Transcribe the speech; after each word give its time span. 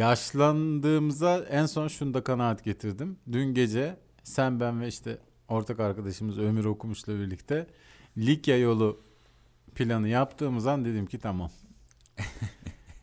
yaşlandığımıza 0.00 1.38
en 1.50 1.66
son 1.66 1.88
şunu 1.88 2.14
da 2.14 2.24
kanaat 2.24 2.64
getirdim. 2.64 3.18
Dün 3.32 3.54
gece 3.54 3.96
sen 4.24 4.60
ben 4.60 4.80
ve 4.80 4.88
işte 4.88 5.18
ortak 5.48 5.80
arkadaşımız 5.80 6.38
Ömür 6.38 6.64
Okumuş'la 6.64 7.14
birlikte 7.14 7.66
Likya 8.18 8.58
yolu 8.58 9.00
planı 9.74 10.08
yaptığımız 10.08 10.66
an 10.66 10.84
dedim 10.84 11.06
ki 11.06 11.18
tamam. 11.18 11.50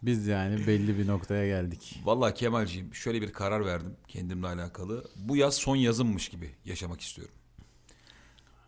Biz 0.03 0.27
yani 0.27 0.67
belli 0.67 0.97
bir 0.97 1.07
noktaya 1.07 1.47
geldik. 1.47 2.01
Vallahi 2.03 2.33
Kemalciğim 2.33 2.95
şöyle 2.95 3.21
bir 3.21 3.33
karar 3.33 3.65
verdim 3.65 3.95
kendimle 4.07 4.47
alakalı. 4.47 5.03
Bu 5.15 5.35
yaz 5.35 5.53
son 5.55 5.75
yazımmış 5.75 6.29
gibi 6.29 6.49
yaşamak 6.65 7.01
istiyorum. 7.01 7.35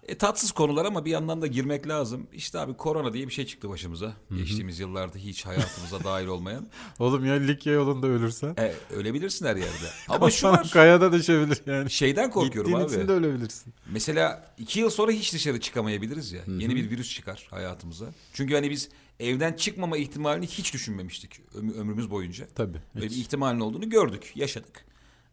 E, 0.08 0.18
tatsız 0.18 0.52
konular 0.52 0.86
ama 0.86 1.06
bir 1.06 1.12
yandan 1.12 1.42
da 1.42 1.48
girmek 1.48 1.88
lazım. 1.88 2.28
İşte 2.34 2.60
abi 2.60 2.74
korona 2.74 3.14
diye 3.14 3.28
bir 3.28 3.34
şey 3.34 3.46
çıktı 3.46 3.70
başımıza. 3.70 4.14
Geçtiğimiz 4.38 4.80
yıllarda 4.80 5.18
hiç 5.18 5.46
hayatımıza 5.46 6.04
dahil 6.04 6.28
olmayan. 6.28 6.68
Oğlum 7.00 7.26
ya 7.26 7.34
Likya 7.34 7.74
yolunda 7.74 8.08
ölürsen. 8.08 8.56
E, 8.58 8.74
ölebilirsin 8.94 9.46
her 9.46 9.56
yerde. 9.56 9.90
Ama 10.10 10.32
şu 10.32 10.48
var. 10.48 10.70
Kayada 10.74 11.12
düşebilir 11.14 11.62
yani. 11.66 11.92
Şeyden 11.92 12.32
korkuyorum 12.32 12.72
Gittiğin 12.72 12.88
abi. 12.90 12.96
için 12.96 13.08
de 13.08 13.12
ölebilirsin. 13.12 13.74
Mesela 13.92 14.54
iki 14.58 14.80
yıl 14.80 14.90
sonra 14.90 15.12
hiç 15.12 15.34
dışarı 15.34 15.60
çıkamayabiliriz 15.60 16.32
ya. 16.32 16.42
Yeni 16.48 16.76
bir 16.76 16.90
virüs 16.90 17.16
çıkar 17.16 17.48
hayatımıza. 17.50 18.06
Çünkü 18.34 18.54
hani 18.56 18.70
biz 18.70 18.90
evden 19.20 19.54
çıkmama 19.54 19.98
ihtimalini 19.98 20.48
hiç 20.48 20.74
düşünmemiştik 20.74 21.32
ömrümüz 21.56 22.12
boyunca. 22.12 22.48
Tabii. 22.56 22.78
Böyle 22.96 23.06
hiç. 23.06 23.16
bir 23.16 23.22
ihtimalin 23.22 23.60
olduğunu 23.60 23.90
gördük, 23.90 24.32
yaşadık. 24.36 24.86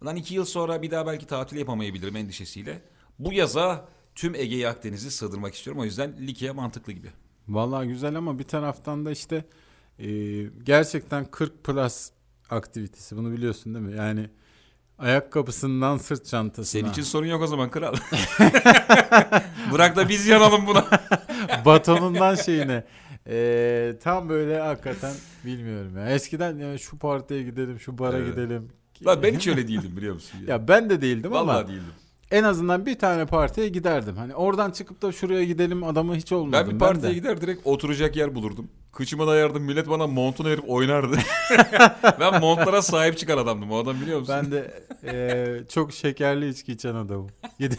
Lan 0.05 0.17
iki 0.17 0.35
yıl 0.35 0.45
sonra 0.45 0.83
bir 0.83 0.91
daha 0.91 1.07
belki 1.07 1.27
tatil 1.27 1.57
yapamayabilirim 1.57 2.17
endişesiyle. 2.17 2.83
Bu 3.19 3.33
yaza 3.33 3.89
tüm 4.17 4.35
Ege'yi 4.35 4.69
Akdeniz'i 4.69 5.11
sığdırmak 5.11 5.55
istiyorum. 5.55 5.83
O 5.83 5.85
yüzden 5.85 6.15
Likya 6.27 6.55
mantıklı 6.55 6.93
gibi. 6.93 7.09
Vallahi 7.49 7.89
güzel 7.89 8.17
ama 8.17 8.39
bir 8.39 8.45
taraftan 8.45 9.07
da 9.07 9.11
işte 9.11 9.45
e, 9.99 10.09
gerçekten 10.43 11.25
40 11.25 11.65
plus 11.65 12.11
aktivitesi 12.51 13.17
bunu 13.17 13.33
biliyorsun 13.33 13.75
değil 13.75 13.85
mi? 13.87 13.97
Yani 13.97 14.31
ayakkabısından 14.99 15.99
sırt 15.99 16.27
çantasına. 16.27 16.81
Senin 16.81 16.91
için 16.93 17.03
sorun 17.03 17.27
yok 17.27 17.43
o 17.43 17.47
zaman 17.47 17.71
kral. 17.71 17.95
Bırak 19.73 19.97
da 19.97 20.09
biz 20.09 20.27
yanalım 20.27 20.67
buna. 20.67 20.85
batonundan 21.65 22.35
şeyine. 22.35 22.85
E, 23.27 23.97
tam 24.03 24.29
böyle 24.29 24.61
hakikaten 24.61 25.15
bilmiyorum 25.45 25.97
ya. 25.97 26.11
Eskiden 26.11 26.59
ya 26.59 26.79
şu 26.79 26.99
partiye 26.99 27.43
gidelim, 27.43 27.81
şu 27.81 27.99
bara 27.99 28.19
Evet. 28.19 28.31
gidelim. 28.31 28.69
Lan 29.07 29.23
ben 29.23 29.35
hiç 29.35 29.47
öyle 29.49 29.69
değildim 29.69 29.97
biliyor 29.97 30.15
musun? 30.15 30.39
Ya. 30.47 30.55
Ya 30.55 30.69
ben 30.69 30.91
de 30.91 31.01
değildim 31.01 31.31
Vallahi 31.31 31.59
ama 31.59 31.69
değildim. 31.69 31.93
En 32.31 32.45
azından 32.45 32.87
bir 32.87 32.99
tane 32.99 33.27
partiye 33.27 33.69
giderdim. 33.69 34.17
Hani 34.17 34.35
oradan 34.35 34.71
çıkıp 34.71 35.03
da 35.03 35.13
şuraya 35.13 35.45
gidelim 35.45 35.85
adamı 35.85 36.17
hiç 36.17 36.33
olmadım. 36.33 36.67
Ben 36.69 36.75
bir 36.75 36.79
partiye 36.79 37.13
de. 37.13 37.15
gider 37.15 37.41
direkt 37.41 37.67
oturacak 37.67 38.17
yer 38.17 38.35
bulurdum. 38.35 38.69
Kıçıma 38.93 39.27
dayardım. 39.27 39.63
Millet 39.63 39.89
bana 39.89 40.07
montunu 40.07 40.49
verip 40.49 40.65
oynardı. 40.69 41.19
ben 42.21 42.41
montlara 42.41 42.83
sahip 42.83 43.19
çıkan 43.19 43.39
adamdım. 43.39 43.73
O 43.73 43.79
adam 43.79 44.01
biliyor 44.01 44.21
musun? 44.21 44.35
Ben 44.39 44.53
de 44.53 44.85
e, 45.05 45.69
çok 45.69 45.93
şekerli 45.93 46.49
içki 46.49 46.73
içen 46.73 46.95
adamım. 46.95 47.31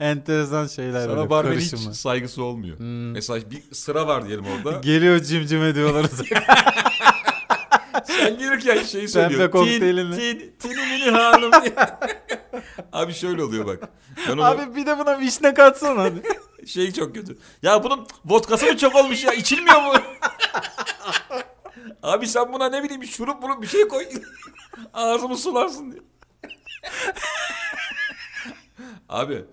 Enteresan 0.00 0.66
şeyler 0.66 1.06
Sana 1.06 1.30
barmen 1.30 1.58
hiç 1.58 1.78
saygısı 1.78 2.42
olmuyor. 2.42 2.78
Hmm. 2.78 3.10
Mesela 3.10 3.50
bir 3.50 3.62
sıra 3.74 4.06
var 4.06 4.28
diyelim 4.28 4.44
orada. 4.56 4.78
Geliyor 4.78 5.20
cimcim 5.20 5.62
ediyorlar. 5.62 6.06
Sen 8.04 8.38
gelirken 8.38 8.82
şeyi 8.82 9.08
söylüyor. 9.08 9.40
Tin, 9.52 9.80
tin, 10.38 10.54
tinimini 10.58 11.10
hanım. 11.10 11.50
Abi 12.92 13.14
şöyle 13.14 13.44
oluyor 13.44 13.66
bak. 13.66 13.88
Ben 14.28 14.32
onu, 14.32 14.44
Abi 14.44 14.76
bir 14.76 14.86
de 14.86 14.98
buna 14.98 15.20
vişne 15.20 15.54
katsana 15.54 16.02
hadi. 16.02 16.22
şey 16.66 16.92
çok 16.92 17.14
kötü. 17.14 17.38
Ya 17.62 17.84
bunun 17.84 18.06
vodkası 18.24 18.66
mı 18.66 18.76
çok 18.76 18.94
olmuş 18.94 19.24
ya? 19.24 19.32
İçilmiyor 19.32 19.82
mu? 19.82 19.92
Abi 22.02 22.26
sen 22.26 22.52
buna 22.52 22.68
ne 22.68 22.82
bileyim 22.82 23.04
şurup 23.04 23.42
bunu 23.42 23.62
bir 23.62 23.66
şey 23.66 23.88
koy. 23.88 24.04
Ağzımı 24.94 25.36
sularsın 25.36 25.92
diye. 25.92 26.02
Abi 29.08 29.44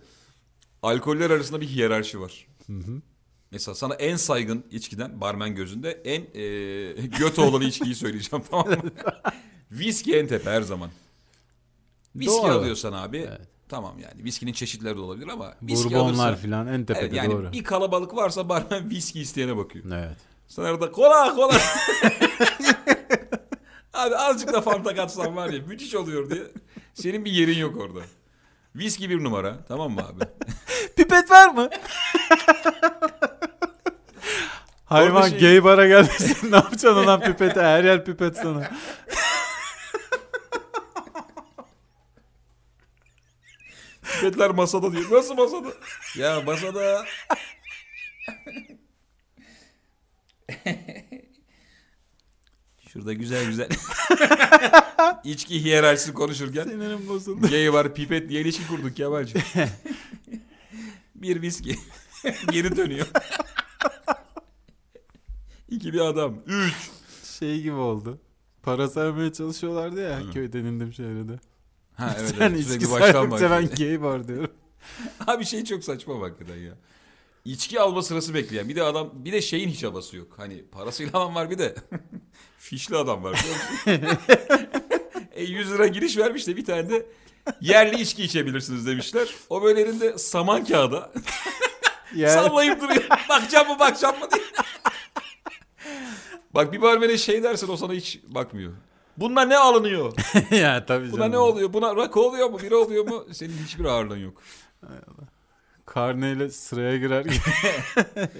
alkoller 0.84 1.30
arasında 1.30 1.62
bir 1.62 1.68
hiyerarşi 1.68 2.20
var. 2.22 2.48
Mesela 3.53 3.75
sana 3.75 3.94
en 3.94 4.16
saygın 4.16 4.64
içkiden 4.72 5.22
barmen 5.22 5.56
gözünde 5.56 5.91
en 5.91 6.22
e, 6.22 7.08
göt 7.19 7.40
olanı 7.40 7.64
içkiyi 7.64 7.96
söyleyeceğim 7.96 8.46
tamam 8.52 8.68
mı? 8.69 8.75
Viski 9.72 10.16
en 10.18 10.28
tepe 10.28 10.50
her 10.50 10.62
zaman. 10.62 10.90
Viski 12.16 12.44
Doğru. 12.44 12.52
alıyorsan 12.52 12.94
abi 12.94 13.18
Evet. 13.18 13.42
tamam 13.69 14.00
yani 14.00 14.24
viskinin 14.24 14.53
çeşitleri 14.53 14.96
de 14.96 15.00
olabilir 15.00 15.28
ama 15.28 15.53
viski 15.62 15.86
Bourbonlar 15.86 16.06
alırsan 16.09 16.36
filan 16.36 16.68
en 16.68 16.86
tepede 16.86 17.06
Evet, 17.06 17.13
yani 17.13 17.31
doğru. 17.31 17.52
bir 17.52 17.63
kalabalık 17.63 18.16
varsa 18.16 18.50
barmen 18.50 18.90
viski 18.90 19.22
isteyene 19.22 19.58
bakıyor. 19.58 19.86
Evet. 19.94 20.18
Sen 20.47 20.63
orada 20.63 20.92
kola 20.92 21.36
kola. 21.36 21.53
Abi 23.94 24.16
azıcık 24.16 24.53
da 24.53 24.62
fanta 24.62 24.96
katsan 24.96 25.36
var 25.36 25.50
ya 25.50 25.62
müthiş 25.68 25.96
oluyor 25.96 26.30
diye. 26.30 26.42
Senin 26.94 27.25
bir 27.25 27.31
yerin 27.31 27.58
yok 27.58 27.78
orada. 27.78 28.00
Viski 28.75 29.09
bir 29.09 29.24
numara 29.24 29.66
tamam 29.68 29.92
mı 29.92 30.02
abi? 30.02 30.24
Pipet 30.96 31.31
var 31.31 31.50
mı? 31.53 31.69
Hayvan 34.94 35.30
şey- 35.30 35.40
gay 35.40 35.64
bara 35.64 35.88
gelmesin 35.88 36.52
ne 36.52 36.56
yapacaksın 36.56 36.96
olan 36.96 37.22
pipete 37.22 37.62
her 37.62 37.84
yer 37.84 38.06
pipet 38.06 38.38
sana. 38.38 38.72
Pipetler 44.02 44.50
masada 44.50 44.92
diyor. 44.92 45.12
Nasıl 45.12 45.36
masada? 45.36 45.74
Ya 46.18 46.42
masada. 46.42 47.06
Şurada 52.94 53.14
güzel 53.14 53.46
güzel. 53.46 53.70
İçki 55.24 55.64
hiyerarşisi 55.64 56.14
konuşurken. 56.14 56.64
Sinirim 56.64 57.08
bozuldu. 57.08 57.48
Gay 57.50 57.74
var 57.74 57.94
pipet 57.94 58.30
diye 58.30 58.42
ilişki 58.42 58.68
kurduk 58.68 58.96
Kemalci. 58.98 59.34
bir 61.16 61.42
viski. 61.42 61.75
Geri 62.52 62.78
dönüyor. 62.78 63.08
İki 65.84 65.94
bir 65.94 66.00
adam. 66.00 66.36
Üç. 66.46 66.74
Şey 67.40 67.62
gibi 67.62 67.76
oldu. 67.76 68.20
Para 68.62 68.88
saymaya 68.88 69.34
çalışıyorlardı 69.34 70.02
ya 70.02 70.20
köyden 70.34 70.60
indim 70.66 70.94
şehirde. 70.94 71.40
Ha 71.94 72.16
evet, 72.20 72.34
Sen 72.38 72.52
evet. 72.52 72.60
içki 72.60 72.86
saydıkça 72.86 73.52
ben 73.52 73.68
gay 73.68 74.02
var 74.02 74.28
diyorum. 74.28 74.52
Abi 75.28 75.46
şey 75.46 75.64
çok 75.64 75.84
saçma 75.84 76.22
hakikaten 76.22 76.56
ya. 76.56 76.74
İçki 77.46 77.80
alma 77.80 78.02
sırası 78.02 78.34
bekleyen. 78.34 78.70
Bir 78.70 78.76
de 78.76 78.84
adam 78.84 79.10
bir 79.14 79.32
de 79.32 79.42
şeyin 79.42 79.70
hiç 79.70 79.84
havası 79.84 80.18
yok. 80.18 80.28
Hani 80.38 80.66
parasıyla 80.72 81.12
adam 81.20 81.36
var 81.36 81.50
bir 81.50 81.58
de 81.58 81.76
fişli 82.58 82.98
adam 82.98 83.24
var. 83.24 83.46
e 85.32 85.44
100 85.44 85.72
lira 85.72 85.88
giriş 85.88 86.18
vermiş 86.18 86.48
de 86.48 86.58
bir 86.58 86.66
tane 86.66 86.90
de 86.90 87.06
yerli 87.62 88.02
içki 88.02 88.24
içebilirsiniz 88.24 88.88
demişler. 88.88 89.28
O 89.50 89.64
böyle 89.64 89.82
elinde 89.82 90.18
saman 90.18 90.66
kağıda 90.66 91.12
Yani, 92.16 92.34
sallayıp 92.34 92.82
duruyor. 92.82 93.04
bakacağım 93.30 93.68
mı 93.68 93.80
bakacağım 93.80 94.20
mı 94.20 94.28
diye. 94.34 94.44
Bak 96.53 96.74
bir 96.74 96.81
barmene 96.81 97.18
şey 97.18 97.44
dersen 97.44 97.68
o 97.68 97.78
sana 97.78 97.94
hiç 97.94 98.22
bakmıyor. 98.28 98.74
Bunlar 99.18 99.50
ne 99.50 99.58
alınıyor? 99.58 100.14
ya 100.52 100.86
tabii 100.86 101.12
Buna 101.12 101.19
canım. 101.19 101.31
ne 101.31 101.38
oluyor? 101.38 101.74
Buna 101.74 101.96
rakı 101.96 102.19
oluyor 102.22 102.50
mu? 102.50 102.59
Bira 102.59 102.78
oluyor 102.78 103.08
mu? 103.08 103.25
Senin 103.31 103.58
hiçbir 103.58 103.86
ağırlığın 103.86 104.18
yok. 104.18 104.41
Karneyle 105.86 106.50
sıraya 106.50 106.97
girer 106.97 107.25
gibi. 107.25 107.36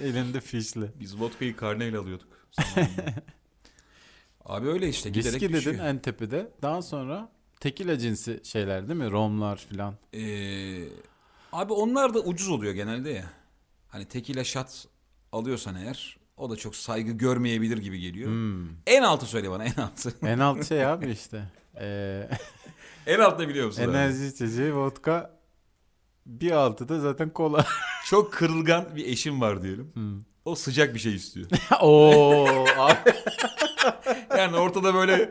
Elinde 0.02 0.40
fişle. 0.40 0.92
Biz 1.00 1.20
vodkayı 1.20 1.56
karneyle 1.56 1.98
alıyorduk. 1.98 2.28
zamanında. 2.52 3.04
Abi 4.44 4.68
öyle 4.68 4.88
işte 4.88 5.10
giderek 5.10 5.34
Viski 5.34 5.48
dedin 5.48 5.54
düşüyor. 5.58 5.84
en 5.84 5.98
tepede. 5.98 6.50
Daha 6.62 6.82
sonra 6.82 7.28
tekila 7.60 7.98
cinsi 7.98 8.40
şeyler 8.44 8.88
değil 8.88 8.98
mi? 9.00 9.10
Romlar 9.10 9.56
filan. 9.56 9.94
Ee, 10.14 10.84
abi 11.52 11.72
onlar 11.72 12.14
da 12.14 12.18
ucuz 12.20 12.48
oluyor 12.48 12.72
genelde 12.74 13.10
ya. 13.10 13.24
Hani 13.88 14.04
tekile 14.04 14.44
şat 14.44 14.86
alıyorsan 15.32 15.74
eğer 15.74 16.16
o 16.36 16.50
da 16.50 16.56
çok 16.56 16.76
saygı 16.76 17.12
görmeyebilir 17.12 17.78
gibi 17.78 18.00
geliyor. 18.00 18.28
Hmm. 18.30 18.68
En 18.86 19.02
altı 19.02 19.26
söyle 19.26 19.50
bana 19.50 19.64
en 19.64 19.74
altı. 19.74 20.14
En 20.26 20.38
alt 20.38 20.68
şey 20.68 20.86
abi 20.86 21.10
işte. 21.10 21.44
Ee, 21.80 22.28
en 23.06 23.18
alt 23.18 23.38
ne 23.38 23.48
biliyor 23.48 23.66
musun? 23.66 23.82
enerji 23.82 24.26
içeceği, 24.26 24.74
vodka. 24.74 25.40
Bir 26.26 26.50
altı 26.50 26.88
da 26.88 27.00
zaten 27.00 27.30
kola. 27.30 27.66
Çok 28.06 28.32
kırılgan 28.32 28.96
bir 28.96 29.06
eşim 29.06 29.40
var 29.40 29.62
diyelim. 29.62 29.90
Hmm. 29.94 30.20
O 30.44 30.54
sıcak 30.54 30.94
bir 30.94 30.98
şey 30.98 31.14
istiyor. 31.14 31.46
Oo 31.80 32.64
abi. 32.78 32.98
Yani 34.38 34.56
ortada 34.56 34.94
böyle 34.94 35.30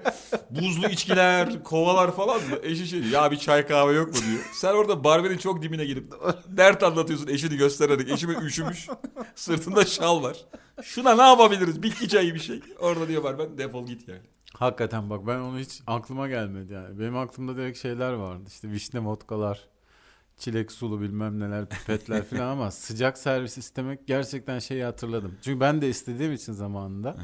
buzlu 0.50 0.88
içkiler, 0.88 1.64
kovalar 1.64 2.16
falan 2.16 2.36
mı? 2.38 2.58
Eşi 2.64 2.88
şey 2.88 3.00
ya 3.00 3.32
bir 3.32 3.38
çay 3.38 3.68
kahve 3.68 3.94
yok 3.94 4.08
mu 4.08 4.14
diyor. 4.30 4.50
Sen 4.54 4.74
orada 4.74 5.04
barberin 5.04 5.38
çok 5.38 5.62
dibine 5.62 5.86
girip 5.86 6.14
dert 6.48 6.84
anlatıyorsun 6.84 7.28
eşini 7.28 7.58
göstererek. 7.58 8.10
Eşime 8.10 8.34
üşümüş, 8.34 8.88
sırtında 9.36 9.86
şal 9.86 10.24
var. 10.24 10.38
Şuna 10.82 11.16
ne 11.16 11.22
yapabiliriz? 11.22 11.84
Bitki 11.84 12.08
çayı 12.10 12.34
bir 12.34 12.40
şey. 12.40 12.62
Orada 12.80 13.08
diyor 13.08 13.24
barben 13.24 13.58
defol 13.58 13.86
git 13.86 14.08
yani. 14.08 14.22
Hakikaten 14.54 15.10
bak 15.10 15.28
ben 15.28 15.40
onu 15.40 15.60
hiç 15.60 15.82
aklıma 15.88 16.28
gelmedi 16.28 16.74
yani. 16.74 17.00
Benim 17.00 17.18
aklımda 17.18 17.58
direkt 17.58 17.78
şeyler 17.82 18.14
vardı. 18.14 18.44
İşte 18.48 18.72
vişne 18.72 19.00
vodkalar, 19.00 19.68
çilek 20.38 20.72
sulu 20.72 21.02
bilmem 21.02 21.40
neler, 21.40 21.70
pipetler 21.70 22.24
falan 22.24 22.48
ama 22.48 22.72
sıcak 22.72 23.18
servis 23.18 23.58
istemek 23.58 24.08
gerçekten 24.08 24.60
şeyi 24.60 24.84
hatırladım. 24.84 25.36
Çünkü 25.42 25.60
ben 25.60 25.82
de 25.82 25.90
istediğim 25.90 26.34
için 26.34 26.54
zamanında 26.54 27.16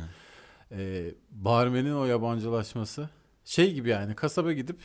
e, 0.72 1.12
barmenin 1.32 1.94
o 1.94 2.06
yabancılaşması 2.06 3.10
Şey 3.46 3.74
gibi 3.74 3.90
yani 3.90 4.16
kasaba 4.16 4.54
gidip 4.54 4.80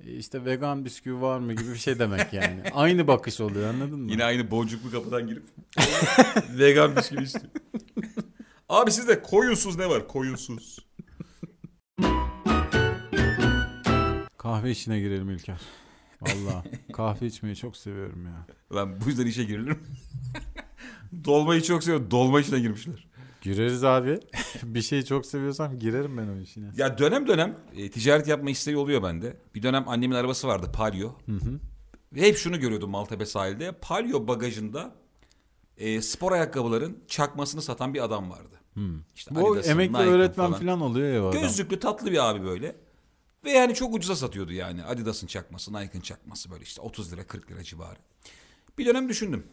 e, 0.00 0.12
işte 0.12 0.44
vegan 0.44 0.84
bisküvi 0.84 1.20
var 1.20 1.38
mı 1.38 1.52
gibi 1.54 1.70
bir 1.70 1.78
şey 1.78 1.98
demek 1.98 2.32
yani. 2.32 2.62
Aynı 2.74 3.06
bakış 3.06 3.40
oluyor 3.40 3.74
anladın 3.74 4.00
mı? 4.00 4.10
Yine 4.10 4.24
aynı 4.24 4.50
boncuklu 4.50 4.90
kapıdan 4.90 5.26
girip 5.26 5.44
vegan 6.58 6.96
bisküvi 6.96 7.22
istiyor. 7.22 7.52
Abi 8.68 8.90
sizde 8.90 9.22
koyunsuz 9.22 9.76
ne 9.76 9.88
var? 9.88 10.08
Koyunsuz. 10.08 10.78
Kahve 14.38 14.70
işine 14.70 15.00
girelim 15.00 15.30
İlker. 15.30 15.60
Valla 16.20 16.64
kahve 16.92 17.26
içmeyi 17.26 17.56
çok 17.56 17.76
seviyorum 17.76 18.26
ya. 18.26 18.46
Lan 18.76 19.00
bu 19.00 19.08
yüzden 19.08 19.26
işe 19.26 19.44
girilir 19.44 19.70
mi? 19.70 19.78
Dolmayı 21.24 21.62
çok 21.62 21.84
seviyorum. 21.84 22.10
Dolma 22.10 22.40
işine 22.40 22.60
girmişler. 22.60 23.06
Gireriz 23.46 23.84
abi. 23.84 24.20
bir 24.62 24.82
şeyi 24.82 25.04
çok 25.04 25.26
seviyorsam 25.26 25.78
girerim 25.78 26.16
ben 26.16 26.28
o 26.28 26.40
işine. 26.40 26.70
Ya 26.76 26.98
dönem 26.98 27.26
dönem 27.26 27.58
e, 27.76 27.90
ticaret 27.90 28.28
yapma 28.28 28.50
isteği 28.50 28.76
oluyor 28.76 29.02
bende. 29.02 29.36
Bir 29.54 29.62
dönem 29.62 29.88
annemin 29.88 30.14
arabası 30.14 30.48
vardı 30.48 30.70
Palio. 30.72 31.14
Hı 31.26 31.32
hı. 31.32 31.60
Ve 32.12 32.20
hep 32.20 32.36
şunu 32.36 32.60
görüyordum 32.60 32.90
Maltepe 32.90 33.26
sahilde. 33.26 33.72
Palio 33.72 34.28
bagajında 34.28 34.94
e, 35.76 36.02
spor 36.02 36.32
ayakkabıların 36.32 36.98
çakmasını 37.08 37.62
satan 37.62 37.94
bir 37.94 38.04
adam 38.04 38.30
vardı. 38.30 38.60
Hmm. 38.74 39.00
İşte 39.14 39.34
Bu 39.34 39.58
emekli 39.58 39.98
öğretmen 39.98 40.46
falan. 40.46 40.60
falan 40.60 40.80
oluyor 40.80 41.14
ya 41.14 41.28
adam. 41.28 41.42
Gözlüklü 41.42 41.80
tatlı 41.80 42.12
bir 42.12 42.30
abi 42.30 42.44
böyle. 42.44 42.76
Ve 43.44 43.50
yani 43.50 43.74
çok 43.74 43.94
ucuza 43.94 44.16
satıyordu 44.16 44.52
yani. 44.52 44.84
Adidas'ın 44.84 45.26
çakması, 45.26 45.72
Nike'ın 45.72 46.00
çakması 46.00 46.50
böyle 46.50 46.62
işte 46.62 46.80
30 46.80 47.12
lira 47.12 47.26
40 47.26 47.50
lira 47.50 47.62
civarı. 47.62 47.98
Bir 48.78 48.86
dönem 48.86 49.08
düşündüm. 49.08 49.46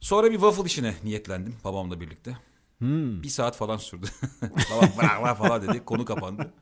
Sonra 0.00 0.26
bir 0.26 0.36
waffle 0.36 0.64
işine 0.64 0.94
niyetlendim 1.04 1.56
babamla 1.64 2.00
birlikte. 2.00 2.36
Hmm. 2.78 3.22
Bir 3.22 3.28
saat 3.28 3.56
falan 3.56 3.76
sürdü. 3.76 4.06
Babam 4.42 4.90
bırak 4.98 5.22
lan 5.24 5.34
falan 5.34 5.62
dedi. 5.62 5.84
Konu 5.84 6.04
kapandı. 6.04 6.52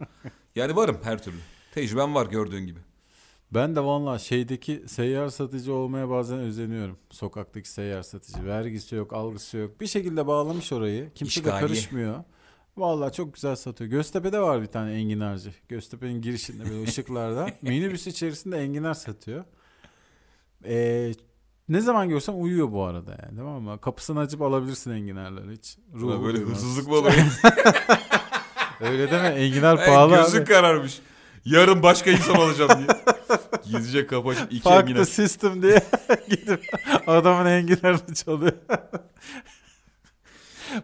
Yani 0.55 0.77
varım 0.77 0.99
her 1.03 1.23
türlü. 1.23 1.37
Tecrübem 1.75 2.15
var 2.15 2.27
gördüğün 2.27 2.67
gibi. 2.67 2.81
Ben 3.55 3.77
de 3.77 3.85
valla 3.85 4.19
şeydeki 4.19 4.85
seyyar 4.87 5.29
satıcı 5.29 5.75
olmaya 5.75 6.09
bazen 6.09 6.39
özeniyorum. 6.39 6.99
Sokaktaki 7.11 7.69
seyyar 7.69 8.03
satıcı. 8.03 8.45
Vergisi 8.47 8.95
yok, 8.95 9.13
algısı 9.13 9.57
yok. 9.57 9.81
Bir 9.81 9.87
şekilde 9.87 10.27
bağlamış 10.27 10.73
orayı. 10.73 11.11
Kimse 11.15 11.41
de 11.45 11.49
İşgaliye. 11.49 11.61
karışmıyor. 11.69 12.25
Valla 12.77 13.13
çok 13.13 13.35
güzel 13.35 13.57
satıyor. 13.57 13.91
Göztepe'de 13.91 14.41
var 14.41 14.63
bir 14.63 14.67
tane 14.67 14.93
enginarcı. 14.93 15.55
Göztepe'nin 15.69 16.23
girişinde 16.23 16.65
böyle 16.71 16.83
ışıklarda. 16.83 17.51
Minibüs 17.63 18.07
içerisinde 18.07 18.59
enginar 18.59 18.95
satıyor. 18.95 19.45
Ee, 20.65 21.13
ne 21.69 21.81
zaman 21.81 22.09
görsem 22.09 22.43
uyuyor 22.43 22.73
bu 22.73 22.85
arada 22.85 23.11
yani 23.11 23.37
tamam 23.39 23.63
mı? 23.63 23.81
Kapısını 23.81 24.21
açıp 24.21 24.43
alabilirsin 24.43 24.91
enginarları 24.91 25.51
hiç. 25.53 25.77
Ruhu 25.95 26.25
böyle 26.25 26.37
duymaz. 26.39 26.53
hırsızlık 26.53 26.89
mı 26.89 26.95
oluyor? 26.95 27.15
Öyle 28.81 29.11
deme 29.11 29.29
enginar 29.29 29.77
pahalı 29.87 30.17
gözün 30.17 30.39
abi. 30.39 30.45
kararmış. 30.45 30.99
Yarın 31.45 31.83
başka 31.83 32.11
insan 32.11 32.37
olacağım 32.37 32.71
diye. 32.79 32.87
Gizlice 33.79 34.07
kapı 34.07 34.29
açıp 34.29 34.53
iki 34.53 34.63
Fuck 34.63 34.75
enginar. 34.77 34.97
the 34.99 35.05
system 35.11 35.63
diye 35.63 35.83
gidip 36.29 36.61
adamın 37.07 37.47
enginarını 37.47 38.15
çalıyor. 38.15 38.53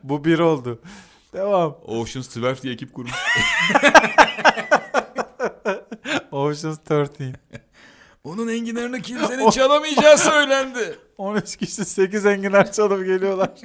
Bu 0.03 0.25
bir 0.25 0.39
oldu. 0.39 0.81
Devam. 1.33 1.77
Ocean's 1.85 2.37
12 2.37 2.63
diye 2.63 2.75
ekip 2.75 2.95
kurmuş. 2.95 3.13
Ocean's 6.31 6.79
13. 6.91 7.11
Onun 8.25 8.49
enginarını 8.49 9.03
kimsenin 9.03 9.51
çalamayacağı 9.51 10.19
söylendi. 10.19 10.99
13 11.19 11.57
kişi 11.57 11.85
8 11.85 12.27
enginar 12.27 12.73
çalıp 12.73 13.07
geliyorlar. 13.07 13.51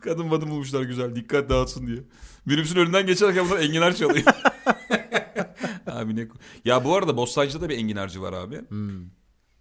Kadın 0.00 0.30
vadın 0.30 0.50
bulmuşlar 0.50 0.82
güzel 0.82 1.16
dikkat 1.16 1.48
dağıtsın 1.50 1.86
diye. 1.86 1.98
Minibüsün 2.46 2.76
önünden 2.76 3.06
geçerken 3.06 3.46
bunlar 3.50 3.60
enginar 3.60 3.94
çalıyor. 3.96 4.24
abi 5.86 6.16
ne... 6.16 6.28
Ya 6.64 6.84
bu 6.84 6.96
arada 6.96 7.16
Bostancı'da 7.16 7.60
da 7.60 7.68
bir 7.68 7.78
enginarcı 7.78 8.22
var 8.22 8.32
abi. 8.32 8.60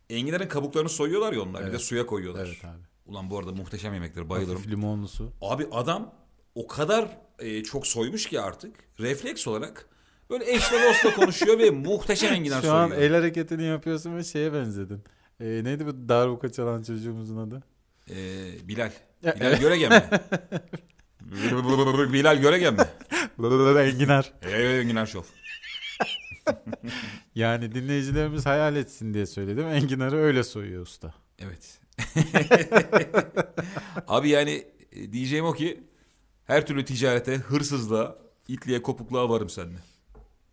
Enginarın 0.09 0.47
kabuklarını 0.47 0.89
soyuyorlar 0.89 1.33
ya 1.33 1.41
onlar. 1.41 1.61
Bir 1.61 1.65
de 1.65 1.69
Evet. 1.69 1.81
suya 1.81 2.05
koyuyorlar. 2.05 2.45
Evet 2.45 2.65
abi. 2.65 2.83
Ulan 3.05 3.29
bu 3.29 3.37
arada 3.39 3.51
muhteşem 3.51 3.93
yemekler 3.93 4.29
bayılırım. 4.29 4.55
Hafif 4.57 4.71
limonlu 4.71 5.07
su. 5.07 5.31
Abi 5.41 5.67
adam 5.71 6.13
o 6.55 6.67
kadar 6.67 7.17
e, 7.39 7.63
çok 7.63 7.87
soymuş 7.87 8.25
ki 8.25 8.41
artık 8.41 8.75
refleks 8.99 9.47
olarak 9.47 9.89
böyle 10.29 10.51
eşle 10.51 10.77
dostla 10.89 11.13
konuşuyor 11.15 11.59
ve 11.59 11.69
muhteşem 11.69 12.33
enginar 12.33 12.61
Şu 12.61 12.73
an 12.73 12.87
soyuyor. 12.89 13.09
el 13.09 13.15
hareketini 13.15 13.63
yapıyorsun 13.63 14.17
ve 14.17 14.23
şeye 14.23 14.53
benzedin. 14.53 15.03
Ee, 15.39 15.45
neydi 15.63 15.85
bu 15.85 16.09
darbuka 16.09 16.51
çalan 16.51 16.83
çocuğumuzun 16.83 17.37
adı? 17.37 17.63
E, 18.09 18.15
Bilal. 18.67 18.91
Ya, 19.23 19.35
Bilal 19.35 19.59
Göregen 19.59 19.91
mi? 19.91 20.03
Bilal 22.13 22.37
Göregen 22.37 22.73
mi? 22.73 22.81
enginar. 23.79 24.33
Evet 24.41 24.83
enginar 24.83 25.05
şov. 25.05 25.23
Yani 27.35 27.75
dinleyicilerimiz 27.75 28.45
hayal 28.45 28.75
etsin 28.75 29.13
diye 29.13 29.25
söyledim. 29.25 29.67
Enginarı 29.67 30.17
öyle 30.17 30.43
soyuyor 30.43 30.81
usta. 30.81 31.13
Evet. 31.39 31.79
Abi 34.07 34.29
yani 34.29 34.65
e, 34.91 35.11
diyeceğim 35.11 35.45
o 35.45 35.53
ki 35.53 35.83
her 36.45 36.65
türlü 36.67 36.85
ticarete, 36.85 37.35
hırsızlığa, 37.35 38.15
itliğe, 38.47 38.81
kopukluğa 38.81 39.29
varım 39.29 39.49
seninle. 39.49 39.79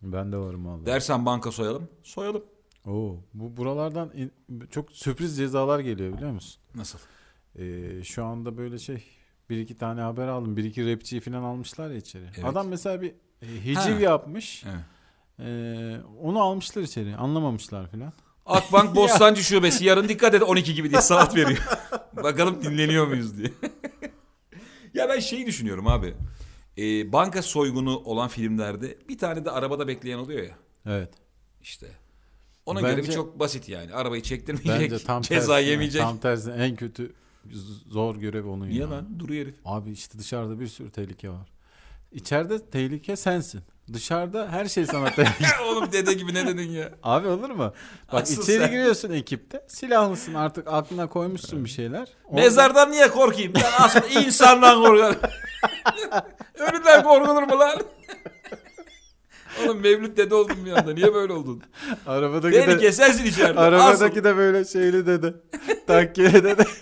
Ben 0.02 0.32
de 0.32 0.37
varım 0.37 0.67
vallahi. 0.67 0.87
Dersen 0.87 1.26
banka 1.26 1.52
soyalım, 1.52 1.88
soyalım. 2.02 2.43
Oo, 2.87 3.17
bu 3.35 3.56
buralardan 3.56 4.11
in- 4.14 4.32
çok 4.70 4.93
sürpriz 4.93 5.37
cezalar 5.37 5.81
geliyor 5.81 6.12
biliyor 6.17 6.31
musun? 6.31 6.62
Nasıl? 6.75 6.99
Ee, 7.58 8.05
şu 8.05 8.25
anda 8.25 8.56
böyle 8.56 8.79
şey 8.79 9.05
bir 9.50 9.58
iki 9.58 9.79
tane 9.79 10.00
haber 10.00 10.29
aldım. 10.29 10.56
Bir 10.56 10.64
iki 10.64 10.93
rapçiyi 10.93 11.20
falan 11.20 11.43
almışlar 11.43 11.91
ya 11.91 11.97
içeri. 11.97 12.25
Evet. 12.25 12.44
Adam 12.44 12.69
mesela 12.69 13.02
bir 13.02 13.12
e, 13.43 13.47
hiciv 13.64 13.94
Ha. 13.94 14.00
yapmış. 14.00 14.64
Evet. 14.67 14.81
Ee, 15.38 15.97
onu 16.23 16.41
almışlar 16.43 16.82
içeri. 16.82 17.17
Anlamamışlar 17.17 17.91
falan. 17.91 18.12
Akbank 18.46 18.96
Bostancı 18.96 19.43
Şubesi 19.44 19.85
yarın 19.85 20.08
dikkat 20.08 20.35
et 20.35 20.43
12 20.43 20.75
gibi 20.75 20.91
diye 20.91 21.00
saat 21.00 21.37
veriyor. 21.37 21.69
Bakalım 22.23 22.62
dinleniyor 22.62 23.06
muyuz 23.06 23.38
diye. 23.38 23.50
ya 24.94 25.08
ben 25.08 25.20
şeyi 25.20 25.46
düşünüyorum 25.46 25.87
abi. 25.88 26.14
Ee, 26.81 27.12
banka 27.12 27.43
soygunu 27.43 27.97
olan 27.99 28.29
filmlerde 28.29 28.99
bir 29.09 29.19
tane 29.19 29.44
de 29.44 29.50
arabada 29.50 29.88
bekleyen 29.88 30.19
oluyor 30.19 30.43
ya. 30.43 30.55
Evet. 30.87 31.11
İşte. 31.62 31.87
Ona 32.67 32.82
Bence- 32.82 32.94
göre 32.97 33.06
bir 33.06 33.12
çok 33.12 33.38
basit 33.38 33.69
yani. 33.69 33.94
Arabayı 33.94 34.23
çektirmeyecek, 34.23 34.91
Bence 34.93 35.05
tam 35.05 35.23
ceza 35.23 35.55
tersi. 35.56 35.69
yemeyecek. 35.71 36.03
Tam 36.03 36.19
tersi. 36.19 36.50
En 36.50 36.77
kötü 36.77 37.12
zor 37.88 38.17
görev 38.17 38.47
onun 38.47 38.69
Niye 38.69 38.81
ya. 38.81 38.91
lan? 38.91 39.19
Duruyor 39.21 39.43
herif. 39.44 39.55
Abi 39.65 39.91
işte 39.93 40.19
dışarıda 40.19 40.61
bir 40.61 40.67
sürü 40.67 40.91
tehlike 40.91 41.31
var. 41.31 41.49
İçeride 42.13 42.67
tehlike 42.70 43.17
sensin. 43.17 43.60
Dışarıda 43.93 44.49
her 44.53 44.67
şey 44.69 44.87
sana 44.87 45.10
tehlike. 45.15 45.60
Oğlum 45.70 45.93
dede 45.93 46.13
gibi 46.13 46.34
ne 46.34 46.46
dedin 46.46 46.70
ya? 46.70 46.93
Abi 47.03 47.29
olur 47.29 47.51
mu? 47.51 47.72
Bak 48.13 48.22
Asıl 48.22 48.43
içeri 48.43 48.58
sen- 48.58 48.70
giriyorsun 48.70 49.10
ekipte. 49.10 49.65
Silahlısın 49.69 50.34
artık 50.34 50.69
aklına 50.69 51.08
koymuşsun 51.08 51.65
bir 51.65 51.70
şeyler. 51.70 52.08
Orada- 52.25 52.43
Mezardan 52.43 52.91
niye 52.91 53.08
korkayım? 53.10 53.53
Ben 53.55 53.70
aslında 53.79 54.06
insandan 54.06 54.82
korkarım. 54.84 55.17
Ölüden 56.58 57.03
korkulur 57.03 57.43
mu 57.43 57.58
lan? 57.58 57.81
Oğlum 59.65 59.81
Mevlüt 59.81 60.17
dede 60.17 60.34
oldum 60.34 60.65
bir 60.65 60.72
anda. 60.72 60.93
Niye 60.93 61.15
böyle 61.15 61.32
oldun? 61.32 61.63
Arabadaki 62.06 62.56
Beni 62.58 62.67
de, 62.67 62.79
kesersin 62.79 63.25
içeride. 63.25 63.60
arabadaki 63.60 64.25
de 64.25 64.37
böyle 64.37 64.65
şeyli 64.65 65.06
dedi. 65.06 65.34
Takkeli 65.87 66.44
dedi. 66.44 66.65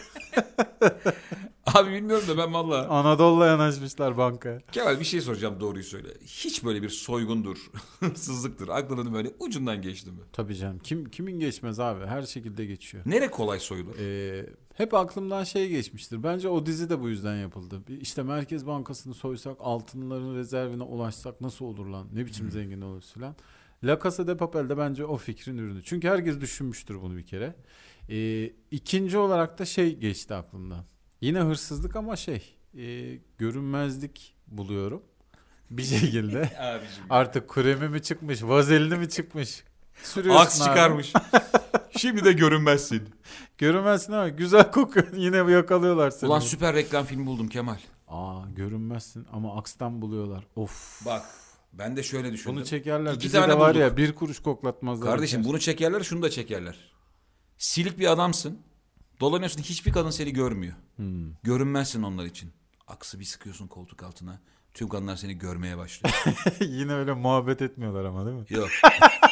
Abi 1.75 1.92
bilmiyorum 1.92 2.28
da 2.28 2.38
ben 2.38 2.54
valla. 2.54 2.88
Anadolu'la 2.88 3.46
yanaşmışlar 3.46 4.16
bankaya. 4.16 4.60
Kemal 4.72 5.00
bir 5.00 5.04
şey 5.04 5.20
soracağım 5.20 5.60
doğruyu 5.60 5.84
söyle. 5.84 6.08
Hiç 6.26 6.64
böyle 6.64 6.82
bir 6.82 6.88
soygundur, 6.88 7.58
hırsızlıktır. 8.00 8.68
Aklının 8.68 9.14
böyle 9.14 9.30
ucundan 9.38 9.82
geçti 9.82 10.10
mi? 10.10 10.18
Tabii 10.32 10.56
canım. 10.56 10.78
Kim 10.78 11.04
kimin 11.04 11.40
geçmez 11.40 11.80
abi? 11.80 12.06
Her 12.06 12.22
şekilde 12.22 12.64
geçiyor. 12.66 13.02
Nere 13.06 13.30
kolay 13.30 13.58
soyulur? 13.58 13.98
Ee, 14.00 14.46
hep 14.75 14.94
aklımdan 14.94 15.44
şey 15.44 15.68
geçmiştir. 15.68 16.22
Bence 16.22 16.48
o 16.48 16.66
dizi 16.66 16.90
de 16.90 17.00
bu 17.00 17.08
yüzden 17.08 17.37
yapıldı. 17.37 17.82
İşte 18.00 18.22
Merkez 18.22 18.66
Bankası'nı 18.66 19.14
soysak, 19.14 19.56
altınların 19.60 20.37
rezervine 20.37 20.82
ulaşsak 20.82 21.40
nasıl 21.40 21.64
olur 21.64 21.87
lan? 21.87 22.06
Ne 22.12 22.26
biçim 22.26 22.50
zengin 22.50 22.80
oluruz 22.80 23.12
filan. 23.12 23.37
La 23.84 23.98
Casa 24.02 24.26
de 24.26 24.37
Papel 24.37 24.68
de 24.68 24.78
bence 24.78 25.04
o 25.04 25.16
fikrin 25.16 25.58
ürünü. 25.58 25.82
Çünkü 25.84 26.08
herkes 26.08 26.40
düşünmüştür 26.40 27.02
bunu 27.02 27.16
bir 27.16 27.26
kere. 27.26 27.54
Ee, 28.10 28.52
ikinci 28.70 29.18
olarak 29.18 29.58
da 29.58 29.64
şey 29.64 29.96
geçti 29.96 30.34
aklımdan. 30.34 30.84
Yine 31.20 31.40
hırsızlık 31.40 31.96
ama 31.96 32.16
şey, 32.16 32.54
e, 32.78 33.14
görünmezlik 33.38 34.34
buluyorum. 34.46 35.02
Bir 35.70 35.82
şekilde. 35.82 36.50
Artık 37.10 37.48
kremi 37.48 37.88
mi 37.88 38.02
çıkmış, 38.02 38.42
vazelini 38.42 38.96
mi 38.98 39.08
çıkmış? 39.08 39.64
Sürüyorsun 40.02 40.42
Aks 40.42 40.60
abi. 40.60 40.68
çıkarmış. 40.68 41.12
Şimdi 41.96 42.25
de 42.25 42.32
görünmezsin. 42.32 43.08
Görünmezsin 43.58 44.12
ama 44.12 44.28
güzel 44.28 44.70
kokuyor. 44.70 45.12
Yine 45.16 45.37
yakalıyorlar 45.37 46.10
seni. 46.10 46.30
Ulan 46.30 46.40
süper 46.40 46.75
reklam 46.75 47.04
filmi 47.04 47.26
buldum 47.26 47.48
Kemal. 47.48 47.76
Aa 48.08 48.40
görünmezsin 48.56 49.26
ama 49.32 49.56
akstan 49.58 50.02
buluyorlar. 50.02 50.46
Of. 50.56 51.06
Bak 51.06 51.22
ben 51.72 51.96
de 51.96 52.02
şöyle 52.02 52.32
düşündüm. 52.32 52.56
Bunu 52.56 52.64
çekerler. 52.64 53.14
İki 53.14 53.25
Bize 53.25 53.40
tane 53.40 53.52
de 53.52 53.58
var 53.58 53.70
bulduk. 53.70 53.80
ya 53.80 53.96
bir 53.96 54.14
kuruş 54.14 54.38
koklatmazlar. 54.42 55.10
Kardeşim 55.10 55.44
bunu 55.44 55.60
çekerler 55.60 56.00
şunu 56.02 56.22
da 56.22 56.30
çekerler. 56.30 56.92
Silik 57.58 57.98
bir 57.98 58.12
adamsın. 58.12 58.58
Dolanıyorsun 59.20 59.62
hiçbir 59.62 59.92
kadın 59.92 60.10
seni 60.10 60.32
görmüyor. 60.32 60.75
Hmm. 60.96 61.32
Görünmezsin 61.42 62.02
onlar 62.02 62.25
için. 62.25 62.52
Aksı 62.87 63.20
bir 63.20 63.25
sıkıyorsun 63.25 63.66
koltuk 63.66 64.02
altına. 64.02 64.40
Tüm 64.75 64.88
kadınlar 64.88 65.16
seni 65.16 65.34
görmeye 65.38 65.78
başlıyor. 65.78 66.14
Yine 66.60 66.92
öyle 66.92 67.12
muhabbet 67.12 67.62
etmiyorlar 67.62 68.04
ama 68.04 68.26
değil 68.26 68.37
mi? 68.37 68.44
Yok. 68.50 68.68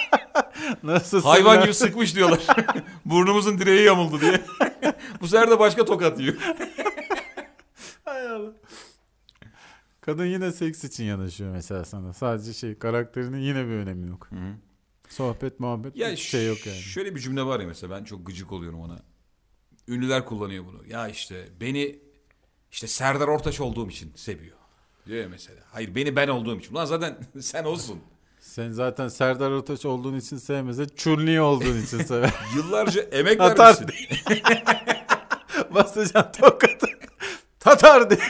Nasıl 0.83 1.23
Hayvan 1.23 1.63
gibi 1.63 1.75
sıkmış 1.75 2.15
diyorlar. 2.15 2.47
Burnumuzun 3.05 3.59
direği 3.59 3.87
yamuldu 3.87 4.21
diye. 4.21 4.45
Bu 5.21 5.29
sefer 5.29 5.51
de 5.51 5.59
başka 5.59 5.85
tokat 5.85 6.21
yiyor. 6.21 6.35
Hay 8.05 8.29
Allah. 8.29 8.53
Kadın 10.01 10.27
yine 10.27 10.53
seks 10.53 10.85
için 10.85 11.05
yanaşıyor 11.05 11.53
mesela 11.53 11.85
sana. 11.85 12.13
Sadece 12.13 12.53
şey 12.53 12.79
karakterinin 12.79 13.39
yine 13.41 13.67
bir 13.67 13.73
önemi 13.73 14.09
yok. 14.09 14.29
Sohbet 15.09 15.61
muhabbet 15.61 15.97
Ya 15.97 16.17
şey 16.17 16.47
yok 16.47 16.67
yani. 16.67 16.79
Şöyle 16.79 17.15
bir 17.15 17.21
cümle 17.21 17.43
var 17.43 17.61
ya 17.61 17.67
mesela 17.67 17.97
ben 17.99 18.05
çok 18.05 18.27
gıcık 18.27 18.53
oluyorum 18.53 18.81
ona. 18.81 18.99
Ünlüler 19.89 20.25
kullanıyor 20.25 20.65
bunu. 20.67 20.87
Ya 20.89 21.09
işte 21.09 21.49
beni 21.61 21.99
işte 22.71 22.87
Serdar 22.87 23.29
Ortaç 23.29 23.61
olduğum 23.61 23.89
için 23.91 24.13
seviyor. 24.17 24.57
Diyor 25.07 25.23
ya 25.23 25.29
mesela. 25.29 25.61
Hayır 25.73 25.95
beni 25.95 26.17
ben 26.17 26.29
olduğum 26.29 26.59
için. 26.59 26.73
Ulan 26.75 26.85
zaten 26.85 27.17
sen 27.41 27.65
olsun. 27.65 28.01
Sen 28.41 28.71
zaten 28.73 29.09
Serdar 29.09 29.51
Ortaç 29.51 29.85
olduğun 29.85 30.17
için 30.17 30.37
sevmese 30.37 30.83
Chun-Li 30.85 31.41
olduğun 31.41 31.83
için 31.83 31.99
sever. 31.99 32.35
Yıllarca 32.57 33.03
emek 33.03 33.39
Tatar 33.39 33.67
vermişsin. 33.67 33.89
Basacaksın 35.75 36.43
tokatı. 36.43 36.87
Tatar 37.61 38.11
diye. 38.11 38.21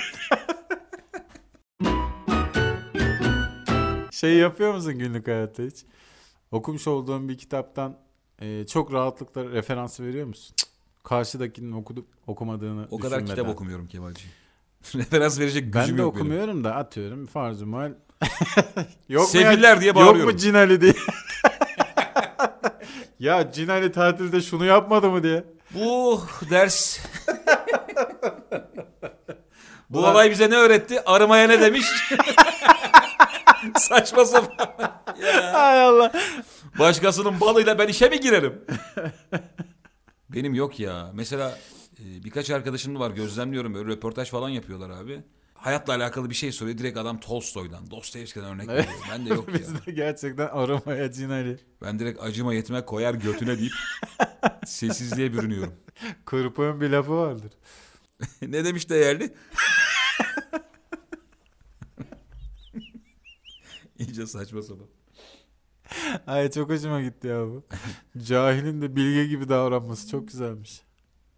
şey 4.12 4.34
yapıyor 4.36 4.74
musun 4.74 4.98
günlük 4.98 5.26
hayatta 5.26 5.62
hiç? 5.62 5.76
Okumuş 6.50 6.86
olduğun 6.86 7.28
bir 7.28 7.38
kitaptan 7.38 7.98
e, 8.40 8.66
çok 8.66 8.92
rahatlıkla 8.92 9.44
referans 9.50 10.00
veriyor 10.00 10.26
musun? 10.26 10.56
Karşıdakinin 11.08 11.72
okudup 11.72 12.06
okumadığını 12.26 12.86
O 12.90 12.98
kadar 12.98 13.10
düşünmeden. 13.10 13.36
kitap 13.36 13.48
okumuyorum 13.54 13.86
Kemalciğim. 13.86 14.32
Referans 14.94 15.38
verecek 15.40 15.74
Ben 15.74 15.82
gücüm 15.82 15.98
de 15.98 16.02
yok 16.02 16.14
benim. 16.14 16.24
okumuyorum 16.26 16.64
da 16.64 16.74
atıyorum 16.74 17.26
farz-ı 17.26 17.66
muhal. 17.66 17.92
yok 19.08 19.28
Sefiller 19.28 19.74
mu 19.74 19.80
diye 19.80 19.94
bağırıyorum. 19.94 20.20
Yok 20.20 20.32
mu 20.32 20.36
Cinali 20.38 20.80
diye. 20.80 20.94
ya 23.18 23.52
Cinali 23.52 23.92
tatilde 23.92 24.40
şunu 24.40 24.64
yapmadı 24.64 25.10
mı 25.10 25.22
diye. 25.22 25.44
Bu 25.74 26.20
ders... 26.50 26.98
Bu 29.90 29.98
Ulan- 29.98 30.12
olay 30.14 30.30
bize 30.30 30.50
ne 30.50 30.54
öğretti? 30.56 31.00
Arımaya 31.04 31.46
ne 31.48 31.60
demiş? 31.60 31.86
Saçma 33.78 34.24
sapan. 34.24 34.68
Ya. 35.22 35.52
Hay 35.54 35.82
Allah. 35.82 36.12
Başkasının 36.78 37.40
balıyla 37.40 37.78
ben 37.78 37.88
işe 37.88 38.08
mi 38.08 38.20
girerim? 38.20 38.64
Benim 40.36 40.54
yok 40.54 40.80
ya. 40.80 41.10
Mesela 41.14 41.58
e, 41.98 42.24
birkaç 42.24 42.50
arkadaşım 42.50 42.98
var 43.00 43.10
gözlemliyorum 43.10 43.74
böyle 43.74 43.88
röportaj 43.88 44.30
falan 44.30 44.48
yapıyorlar 44.48 44.90
abi. 44.90 45.22
Hayatla 45.54 45.94
alakalı 45.94 46.30
bir 46.30 46.34
şey 46.34 46.52
soruyor. 46.52 46.78
Direkt 46.78 46.98
adam 46.98 47.20
Tolstoy'dan, 47.20 47.90
Dostoyevski'den 47.90 48.54
örnek 48.54 48.68
veriyor. 48.68 48.94
Ben 49.12 49.26
de 49.26 49.34
yok 49.34 49.48
ya. 49.52 49.54
Bizde 49.54 49.92
gerçekten 49.92 50.46
aramaya 50.46 51.12
Cinali. 51.12 51.58
Ben 51.82 51.98
direkt 51.98 52.22
acıma 52.22 52.54
yetme 52.54 52.84
koyar 52.84 53.14
götüne 53.14 53.58
deyip 53.58 53.72
sessizliğe 54.66 55.32
bürünüyorum. 55.32 55.74
Kırpığın 56.24 56.80
bir 56.80 56.90
lafı 56.90 57.12
vardır. 57.12 57.52
ne 58.42 58.64
demiş 58.64 58.90
değerli? 58.90 59.34
İyice 63.98 64.26
saçma 64.26 64.62
sapan. 64.62 64.86
Ay 66.26 66.50
çok 66.50 66.70
hoşuma 66.70 67.00
gitti 67.00 67.26
ya 67.28 67.40
bu. 67.46 67.64
Cahilin 68.24 68.82
de 68.82 68.96
bilge 68.96 69.26
gibi 69.26 69.48
davranması 69.48 70.08
çok 70.10 70.28
güzelmiş. 70.28 70.82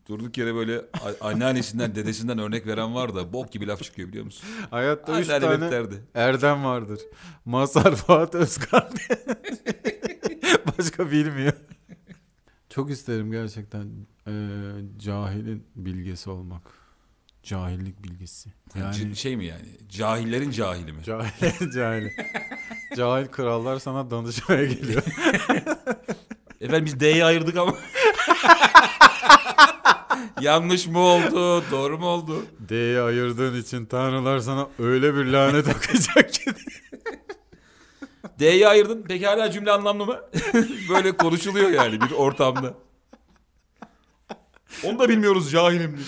Durduk 0.09 0.39
yere 0.39 0.55
böyle 0.55 0.85
anneannesinden 1.21 1.95
dedesinden 1.95 2.39
örnek 2.39 2.67
veren 2.67 2.95
var 2.95 3.15
da 3.15 3.33
bok 3.33 3.53
gibi 3.53 3.67
laf 3.67 3.83
çıkıyor 3.83 4.09
biliyor 4.09 4.25
musun? 4.25 4.49
Hayatta 4.71 5.21
üç 5.21 5.29
Anneannem 5.29 5.51
hep 5.53 5.59
tane 5.61 5.71
derdi. 5.73 6.03
Erdem 6.15 6.65
vardır. 6.65 7.01
Mazhar 7.45 7.95
Fuat 7.97 8.35
Özkan 8.35 8.89
diye. 8.99 9.37
Başka 10.79 11.11
bilmiyor. 11.11 11.53
Çok 12.71 12.91
isterim 12.91 13.31
gerçekten 13.33 13.87
eee, 14.27 14.33
cahilin 14.99 15.67
bilgesi 15.77 16.31
olmak. 16.31 16.63
Cahillik 17.43 18.05
bilgisi. 18.05 18.53
Yani 18.75 18.97
Yani 19.01 19.17
şey 19.17 19.37
mi 19.37 19.45
yani? 19.47 19.67
Cahillerin 19.89 20.51
cahili 20.51 20.93
mi? 20.93 21.03
cahil 21.05 21.71
cahil. 21.71 22.09
Cahil 22.99 23.27
krallar 23.27 23.79
sana 23.79 24.11
danışmaya 24.11 24.65
geliyor. 24.65 25.03
Efendim 26.61 26.85
biz 26.85 27.01
D'yi 27.01 27.25
ayırdık 27.25 27.57
ama. 27.57 27.75
Yanlış 30.41 30.87
mı 30.87 30.99
oldu? 30.99 31.65
Doğru 31.71 31.99
mu 31.99 32.07
oldu? 32.07 32.47
D'yi 32.69 33.01
ayırdığın 33.01 33.61
için 33.61 33.87
tanrılar 33.87 34.39
sana 34.39 34.69
öyle 34.79 35.15
bir 35.15 35.25
lanet 35.25 35.69
okuyacak 35.77 36.33
ki. 36.33 36.51
D'yi 38.39 38.69
ayırdın. 38.69 39.05
Peki 39.09 39.27
hala 39.27 39.51
cümle 39.51 39.71
anlamlı 39.71 40.07
mı? 40.07 40.21
Böyle 40.91 41.17
konuşuluyor 41.17 41.71
yani 41.71 42.01
bir 42.01 42.11
ortamda. 42.11 42.75
Onu 44.85 44.99
da 44.99 45.09
bilmiyoruz 45.09 45.51
cahilim. 45.53 46.01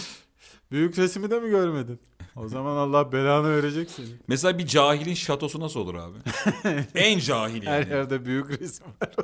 Büyük 0.71 0.99
resmi 0.99 1.31
de 1.31 1.41
mi 1.41 1.51
görmedin? 1.51 2.01
O 2.45 2.49
zaman 2.49 2.77
Allah 2.77 3.13
belanı 3.13 3.57
verecek 3.57 3.91
seni. 3.91 4.07
Mesela 4.29 4.59
bir 4.59 4.67
cahilin 4.67 5.15
şatosu 5.15 5.61
nasıl 5.61 5.81
olur 5.81 5.95
abi? 5.95 6.19
en 6.95 7.19
cahil 7.19 7.67
Her 7.67 7.81
yani. 7.81 7.91
yerde 7.93 8.25
büyük 8.25 8.61
resim 8.61 8.87
var. 8.87 9.11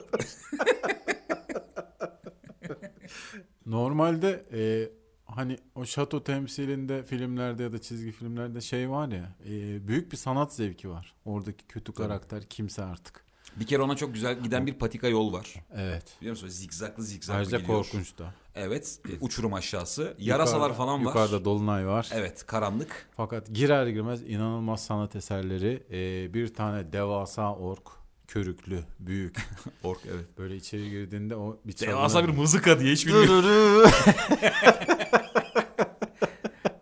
Normalde 3.66 4.44
e, 4.52 4.90
hani 5.25 5.58
o 5.75 5.85
şato 5.85 6.23
temsilinde 6.25 7.02
filmlerde 7.04 7.62
ya 7.62 7.73
da 7.73 7.80
çizgi 7.80 8.12
filmlerde 8.12 8.61
şey 8.61 8.90
var 8.90 9.08
ya 9.08 9.35
e, 9.46 9.88
büyük 9.88 10.12
bir 10.12 10.16
sanat 10.16 10.54
zevki 10.54 10.90
var. 10.90 11.14
Oradaki 11.25 11.66
kötü 11.66 11.92
karakter 11.92 12.44
kimse 12.44 12.85
artık. 12.85 13.25
Bir 13.60 13.66
kere 13.66 13.82
ona 13.82 13.96
çok 13.96 14.14
güzel 14.14 14.40
giden 14.42 14.66
bir 14.66 14.75
patika 14.75 15.08
yol 15.08 15.32
var. 15.32 15.54
Evet. 15.76 16.04
Biliyor 16.20 16.32
musun? 16.36 16.48
Zikzaklı 16.48 17.02
zikzaklı 17.04 17.38
Ayrıca 17.38 17.58
gidiyor. 17.58 17.78
korkunç 17.78 18.18
da. 18.18 18.34
Evet. 18.54 18.98
e, 19.08 19.12
Uçurum 19.25 19.54
aşağısı. 19.54 20.14
Yarasalar 20.18 20.70
Yukarıda- 20.70 20.75
falan 20.76 21.00
var. 21.04 21.10
Yukarıda 21.10 21.44
dolunay 21.44 21.86
var. 21.86 22.08
Evet. 22.12 22.46
Karanlık. 22.46 23.08
Fakat 23.16 23.48
girer 23.54 23.86
girmez 23.86 24.22
inanılmaz 24.22 24.84
sanat 24.84 25.16
eserleri. 25.16 25.82
e, 25.90 26.34
bir 26.34 26.54
tane 26.54 26.92
devasa 26.92 27.54
ork. 27.54 27.82
Körüklü, 28.28 28.80
büyük. 29.00 29.36
Ork 29.84 30.00
evet. 30.14 30.25
Böyle 30.38 30.56
içeri 30.56 30.90
girdiğinde 30.90 31.36
o 31.36 31.58
bir 31.64 31.78
Devasa 31.78 32.25
bir 32.28 32.32
mızıka 32.32 32.80
diye 32.80 32.92
hiç 32.92 33.06
bilmiyorum. 33.06 33.90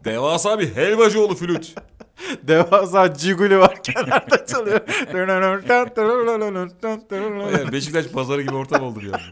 Devasa 0.04 0.58
bir 0.60 0.74
helvacıoğlu 0.76 1.34
flüt. 1.34 1.74
Devasa 2.48 3.14
ciguli 3.14 3.58
var 3.58 3.82
kenarda 3.82 4.46
çalıyor. 4.46 4.80
Beşiktaş 7.72 8.06
pazarı 8.06 8.42
gibi 8.42 8.54
ortam 8.54 8.82
oldu 8.82 9.00
bir 9.00 9.06
anda. 9.06 9.22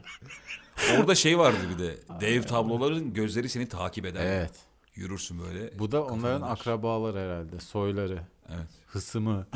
Orada 0.98 1.14
şey 1.14 1.38
vardı 1.38 1.58
bir 1.74 1.84
de. 1.84 1.96
Dev 2.20 2.42
tabloların 2.42 3.12
gözleri 3.14 3.48
seni 3.48 3.68
takip 3.68 4.06
eder. 4.06 4.26
evet. 4.26 4.52
Yürürsün 4.94 5.40
böyle. 5.40 5.78
Bu 5.78 5.92
da 5.92 6.04
onların 6.04 6.42
ver. 6.42 6.52
akrabaları 6.52 7.18
herhalde. 7.18 7.60
Soyları. 7.60 8.20
Evet. 8.48 8.68
Hısımı. 8.86 9.46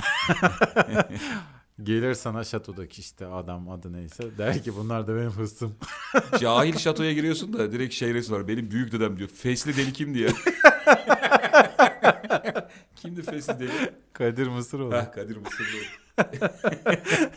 Gelir 1.82 2.14
sana 2.14 2.44
şatodaki 2.44 3.00
işte 3.00 3.26
adam 3.26 3.70
adı 3.70 3.92
neyse. 3.92 4.38
Der 4.38 4.62
ki 4.62 4.76
bunlar 4.76 5.06
da 5.06 5.16
benim 5.16 5.30
hısım. 5.30 5.74
Cahil 6.40 6.78
şatoya 6.78 7.12
giriyorsun 7.12 7.52
da 7.52 7.72
direkt 7.72 7.94
şey 7.94 8.14
var. 8.14 8.48
Benim 8.48 8.70
büyük 8.70 8.92
dedem 8.92 9.18
diyor. 9.18 9.28
Fesli 9.28 9.76
deli 9.76 9.92
kim 9.92 10.14
diye. 10.14 10.28
Kimdi 12.96 13.22
fesli 13.22 13.58
deli? 13.60 13.94
Kadir 14.12 14.46
Mısıroğlu. 14.46 14.94
Heh, 14.94 15.12
Kadir 15.12 15.36
Mısırlı. 15.36 15.78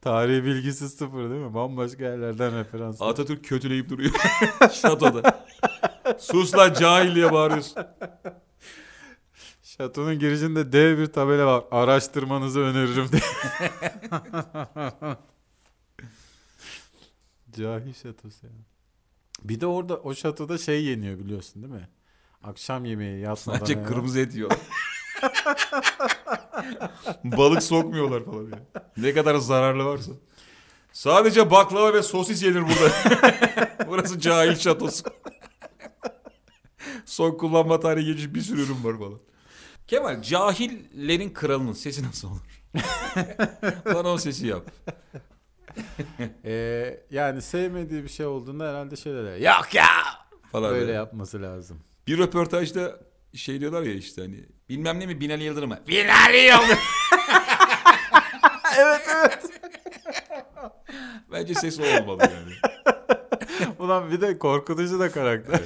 Tarihi 0.00 0.44
bilgisi 0.44 0.88
sıfır 0.88 1.30
değil 1.30 1.40
mi? 1.40 1.54
Bambaşka 1.54 2.04
yerlerden 2.04 2.58
referans. 2.58 3.02
Atatürk 3.02 3.44
kötüleyip 3.44 3.88
duruyor 3.88 4.12
şatoda. 4.72 5.46
Sus 6.18 6.54
lan 6.54 6.72
cahil 6.74 7.14
diye 7.14 7.32
bağırıyorsun. 7.32 7.82
Şatonun 9.62 10.18
girişinde 10.18 10.72
dev 10.72 10.98
bir 10.98 11.06
tabela 11.06 11.46
var. 11.46 11.64
Araştırmanızı 11.70 12.60
öneririm 12.60 13.08
diye. 13.12 13.22
Cahil 17.52 17.94
şatosu 17.94 18.46
ya. 18.46 18.52
Bir 19.44 19.60
de 19.60 19.66
orada 19.66 19.96
o 19.96 20.14
şatoda 20.14 20.58
şey 20.58 20.84
yeniyor 20.84 21.18
biliyorsun 21.18 21.62
değil 21.62 21.74
mi? 21.74 21.88
Akşam 22.44 22.84
yemeği 22.84 23.20
yatmadan 23.20 23.58
Sadece 23.58 23.72
evvel. 23.74 23.86
kırmızı 23.86 24.20
et 24.20 24.34
yiyorlar. 24.34 24.58
Balık 27.24 27.62
sokmuyorlar 27.62 28.24
falan 28.24 28.42
ya. 28.44 28.58
Ne 28.96 29.14
kadar 29.14 29.34
zararlı 29.34 29.84
varsa. 29.84 30.12
Sadece 30.92 31.50
baklava 31.50 31.94
ve 31.94 32.02
sosis 32.02 32.42
yenir 32.42 32.62
burada. 32.62 32.94
Burası 33.88 34.20
cahil 34.20 34.56
şatosu. 34.56 35.04
Son 37.04 37.30
kullanma 37.36 37.80
tarihi 37.80 38.06
geçmiş 38.06 38.34
bir 38.34 38.40
sürü 38.40 38.62
ürün 38.62 38.84
var 38.84 38.98
falan. 38.98 39.18
Kemal 39.86 40.22
cahillerin 40.22 41.30
kralının 41.32 41.72
sesi 41.72 42.02
nasıl 42.08 42.28
olur? 42.30 42.62
Bana 43.94 44.08
o 44.08 44.18
sesi 44.18 44.46
yap. 44.46 44.62
Ee, 46.44 47.00
yani 47.10 47.42
sevmediği 47.42 48.02
bir 48.04 48.08
şey 48.08 48.26
olduğunda 48.26 48.68
herhalde 48.68 48.96
şey 48.96 49.12
der. 49.14 49.36
Yok 49.36 49.74
ya! 49.74 49.86
Falan 50.52 50.70
Böyle 50.70 50.80
böyle. 50.80 50.92
yapması 50.92 51.42
lazım. 51.42 51.80
Bir 52.06 52.18
röportajda 52.18 53.00
şey 53.34 53.60
diyorlar 53.60 53.82
ya 53.82 53.94
işte 53.94 54.22
hani 54.22 54.44
bilmem 54.68 55.00
ne 55.00 55.06
mi 55.06 55.20
Binali 55.20 55.44
Yıldırım 55.44 55.68
mı? 55.68 55.78
Binali 55.88 56.36
Yıldırım. 56.36 56.78
evet 58.78 59.00
evet. 59.14 59.38
Bence 61.32 61.54
ses 61.54 61.80
o 61.80 61.82
olmalı 61.82 62.22
yani. 62.22 62.54
Ulan 63.78 64.10
bir 64.10 64.20
de 64.20 64.38
korkutucu 64.38 65.00
da 65.00 65.12
karakter. 65.12 65.60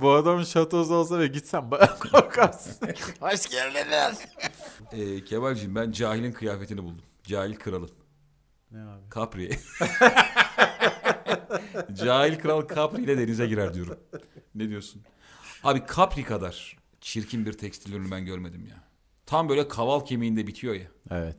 Bu 0.00 0.12
adamın 0.12 0.44
şatosu 0.44 0.94
olsa 0.94 1.18
ve 1.18 1.26
gitsen 1.26 1.70
bayağı 1.70 1.98
korkarsın. 1.98 2.88
Hoş 3.20 3.46
geldiniz. 3.46 4.20
Ee, 4.92 5.24
Kemal'cim 5.24 5.74
ben 5.74 5.92
cahilin 5.92 6.32
kıyafetini 6.32 6.82
buldum. 6.82 7.02
Cahil 7.24 7.56
kralın. 7.56 7.90
Ne 8.70 8.78
abi? 8.82 9.00
Capri. 9.14 9.50
Cahil 12.04 12.38
kral 12.38 12.68
Capri 12.74 13.02
ile 13.02 13.18
denize 13.18 13.46
girer 13.46 13.74
diyorum. 13.74 13.98
Ne 14.54 14.68
diyorsun? 14.68 15.02
Abi 15.64 15.82
Capri 15.96 16.24
kadar 16.24 16.76
çirkin 17.00 17.46
bir 17.46 17.52
tekstil 17.52 17.92
ürünü 17.92 18.10
ben 18.10 18.24
görmedim 18.24 18.66
ya. 18.70 18.84
Tam 19.26 19.48
böyle 19.48 19.68
kaval 19.68 20.00
kemiğinde 20.00 20.46
bitiyor 20.46 20.74
ya. 20.74 20.86
Evet. 21.10 21.36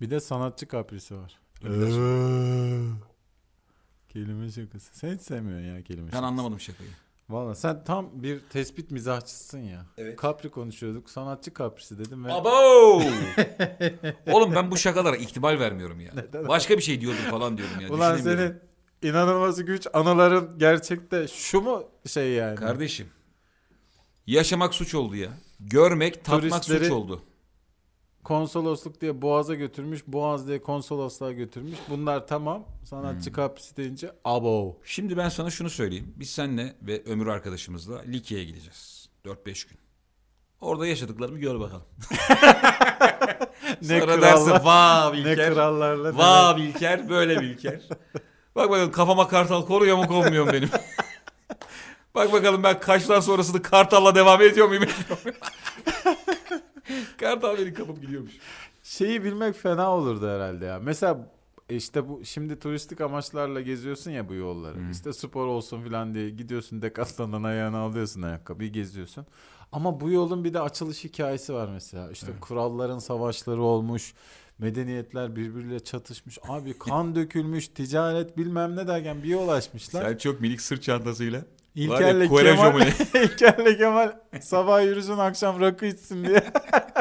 Bir 0.00 0.10
de 0.10 0.20
sanatçı 0.20 0.68
kaprisi 0.68 1.14
var. 1.16 1.38
kelime 4.08 4.50
şakası. 4.50 4.94
Sen 4.98 5.14
hiç 5.14 5.20
sevmiyorsun 5.20 5.66
ya 5.66 5.82
kelime 5.82 6.06
Ben 6.06 6.10
şakası. 6.10 6.26
anlamadım 6.26 6.60
şakayı. 6.60 6.90
Valla 7.28 7.54
sen 7.54 7.84
tam 7.84 8.22
bir 8.22 8.40
tespit 8.40 8.90
mizahçısın 8.90 9.58
ya. 9.58 9.86
Evet. 9.98 10.16
Kapri 10.16 10.50
konuşuyorduk. 10.50 11.10
Sanatçı 11.10 11.54
kaprisi 11.54 11.98
dedim 11.98 12.24
ve 12.24 12.32
Abo! 12.32 12.50
Oğlum 14.32 14.54
ben 14.54 14.70
bu 14.70 14.76
şakalara 14.76 15.16
ihtimal 15.16 15.58
vermiyorum 15.60 16.00
ya. 16.00 16.12
Başka 16.48 16.76
bir 16.76 16.82
şey 16.82 17.00
diyordum 17.00 17.20
falan 17.30 17.58
diyorum 17.58 17.80
ya. 17.80 17.88
ulan 17.88 18.16
düşünemiyorum. 18.18 18.48
senin 18.54 18.65
inanılmaz 19.08 19.64
güç 19.64 19.86
anıların 19.92 20.58
gerçekte 20.58 21.28
şu 21.28 21.60
mu 21.60 21.84
şey 22.06 22.32
yani? 22.32 22.56
Kardeşim. 22.56 23.06
Yaşamak 24.26 24.74
suç 24.74 24.94
oldu 24.94 25.16
ya. 25.16 25.30
Görmek, 25.60 26.24
tatmak 26.24 26.64
suç 26.64 26.90
oldu. 26.90 27.22
Konsolosluk 28.24 29.00
diye 29.00 29.22
Boğaz'a 29.22 29.54
götürmüş, 29.54 30.06
Boğaz 30.06 30.48
diye 30.48 30.62
konsolosluğa 30.62 31.32
götürmüş. 31.32 31.78
Bunlar 31.88 32.26
tamam. 32.26 32.58
Hmm. 32.58 32.86
Sanatçı 32.86 33.32
kaprisi 33.32 33.76
deyince 33.76 34.12
abo. 34.24 34.78
Şimdi 34.84 35.16
ben 35.16 35.28
sana 35.28 35.50
şunu 35.50 35.70
söyleyeyim. 35.70 36.14
Biz 36.16 36.30
seninle 36.30 36.76
ve 36.82 37.02
Ömür 37.04 37.26
arkadaşımızla 37.26 38.00
Likya'ya 38.00 38.44
gideceğiz. 38.44 39.08
4-5 39.24 39.68
gün. 39.68 39.78
Orada 40.60 40.86
yaşadıklarımı 40.86 41.38
gör 41.38 41.60
bakalım. 41.60 41.86
Ne 43.82 44.00
Sonra 44.00 44.22
dersin 44.22 44.44
krallar, 44.44 44.64
vaa 44.64 45.14
ne 45.14 45.34
krallarla. 45.34 46.16
Vaa 46.16 46.56
Bilker 46.56 47.08
böyle 47.08 47.40
Bilker. 47.40 47.80
Bak 48.56 48.70
bakalım 48.70 48.92
kafama 48.92 49.28
kartal 49.28 49.66
koruyor 49.66 49.96
mu 49.96 50.06
konmuyor 50.06 50.46
mu 50.46 50.52
benim? 50.52 50.68
Bak 52.14 52.32
bakalım 52.32 52.62
ben 52.62 52.80
kaçtan 52.80 53.20
sonrasını 53.20 53.62
kartalla 53.62 54.14
devam 54.14 54.42
ediyor 54.42 54.68
muyum? 54.68 54.84
Kartal 57.20 57.58
beni 57.58 57.74
kapıp 57.74 58.00
gidiyormuş. 58.02 58.32
Şeyi 58.82 59.24
bilmek 59.24 59.56
fena 59.56 59.90
olurdu 59.96 60.28
herhalde 60.28 60.64
ya. 60.64 60.78
Mesela 60.78 61.30
işte 61.68 62.08
bu 62.08 62.24
şimdi 62.24 62.58
turistik 62.58 63.00
amaçlarla 63.00 63.60
geziyorsun 63.60 64.10
ya 64.10 64.28
bu 64.28 64.34
yolları. 64.34 64.78
İşte 64.92 65.12
spor 65.12 65.46
olsun 65.46 65.82
falan 65.84 66.14
diye 66.14 66.30
gidiyorsun 66.30 66.82
Decathlon'dan 66.82 67.42
ayağını 67.42 67.78
alıyorsun 67.78 68.22
ayakkabıyı 68.22 68.72
geziyorsun. 68.72 69.26
Ama 69.72 70.00
bu 70.00 70.10
yolun 70.10 70.44
bir 70.44 70.54
de 70.54 70.60
açılış 70.60 71.04
hikayesi 71.04 71.54
var 71.54 71.68
mesela. 71.68 72.10
İşte 72.10 72.26
kralların 72.40 72.98
savaşları 72.98 73.62
olmuş. 73.62 74.14
Medeniyetler 74.58 75.36
birbiriyle 75.36 75.80
çatışmış. 75.80 76.38
Abi 76.48 76.78
kan 76.78 77.14
dökülmüş, 77.14 77.68
ticaret 77.68 78.36
bilmem 78.38 78.76
ne 78.76 78.86
derken 78.86 79.22
bir 79.22 79.28
yol 79.28 79.48
açmışlar. 79.48 80.02
Sen 80.02 80.16
çok 80.16 80.40
minik 80.40 80.60
sırt 80.60 80.82
çantasıyla. 80.82 81.44
İlker'le 81.74 82.28
Kemal? 82.28 82.80
İlker'le 83.24 83.78
Kemal 83.78 84.12
sabah 84.40 84.84
yürüsün 84.84 85.18
akşam 85.18 85.60
rakı 85.60 85.86
içsin 85.86 86.24
diye. 86.24 86.44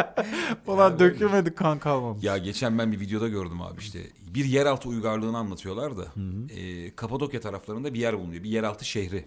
Ulan 0.67 0.91
Ya 0.91 0.99
dökülmedi 0.99 1.55
kan 1.55 1.79
kalmamış. 1.79 2.23
Ya 2.23 2.37
geçen 2.37 2.77
ben 2.79 2.91
bir 2.91 2.99
videoda 2.99 3.27
gördüm 3.27 3.61
abi 3.61 3.79
işte. 3.81 3.99
Bir 4.21 4.45
yeraltı 4.45 4.89
uygarlığını 4.89 5.37
anlatıyorlar 5.37 5.97
da. 5.97 6.05
e, 6.53 6.95
Kapadokya 6.95 7.41
taraflarında 7.41 7.93
bir 7.93 7.99
yer 7.99 8.19
bulunuyor. 8.19 8.43
Bir 8.43 8.49
yeraltı 8.49 8.85
şehri. 8.85 9.25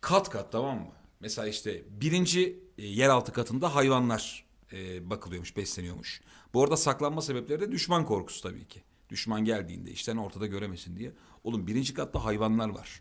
Kat 0.00 0.30
kat 0.30 0.52
tamam 0.52 0.76
mı? 0.78 0.86
Mesela 1.20 1.48
işte 1.48 1.82
birinci 1.88 2.58
e, 2.78 2.86
yeraltı 2.86 3.32
katında 3.32 3.74
hayvanlar 3.74 4.44
e, 4.72 5.10
bakılıyormuş, 5.10 5.56
besleniyormuş. 5.56 6.20
Bu 6.54 6.62
arada 6.64 6.76
saklanma 6.76 7.22
sebepleri 7.22 7.60
de 7.60 7.72
düşman 7.72 8.04
korkusu 8.06 8.42
tabii 8.42 8.64
ki. 8.68 8.82
Düşman 9.10 9.44
geldiğinde 9.44 9.90
işten 9.90 10.16
ortada 10.16 10.46
göremesin 10.46 10.96
diye. 10.96 11.12
Oğlum 11.44 11.66
birinci 11.66 11.94
katta 11.94 12.24
hayvanlar 12.24 12.68
var. 12.68 13.00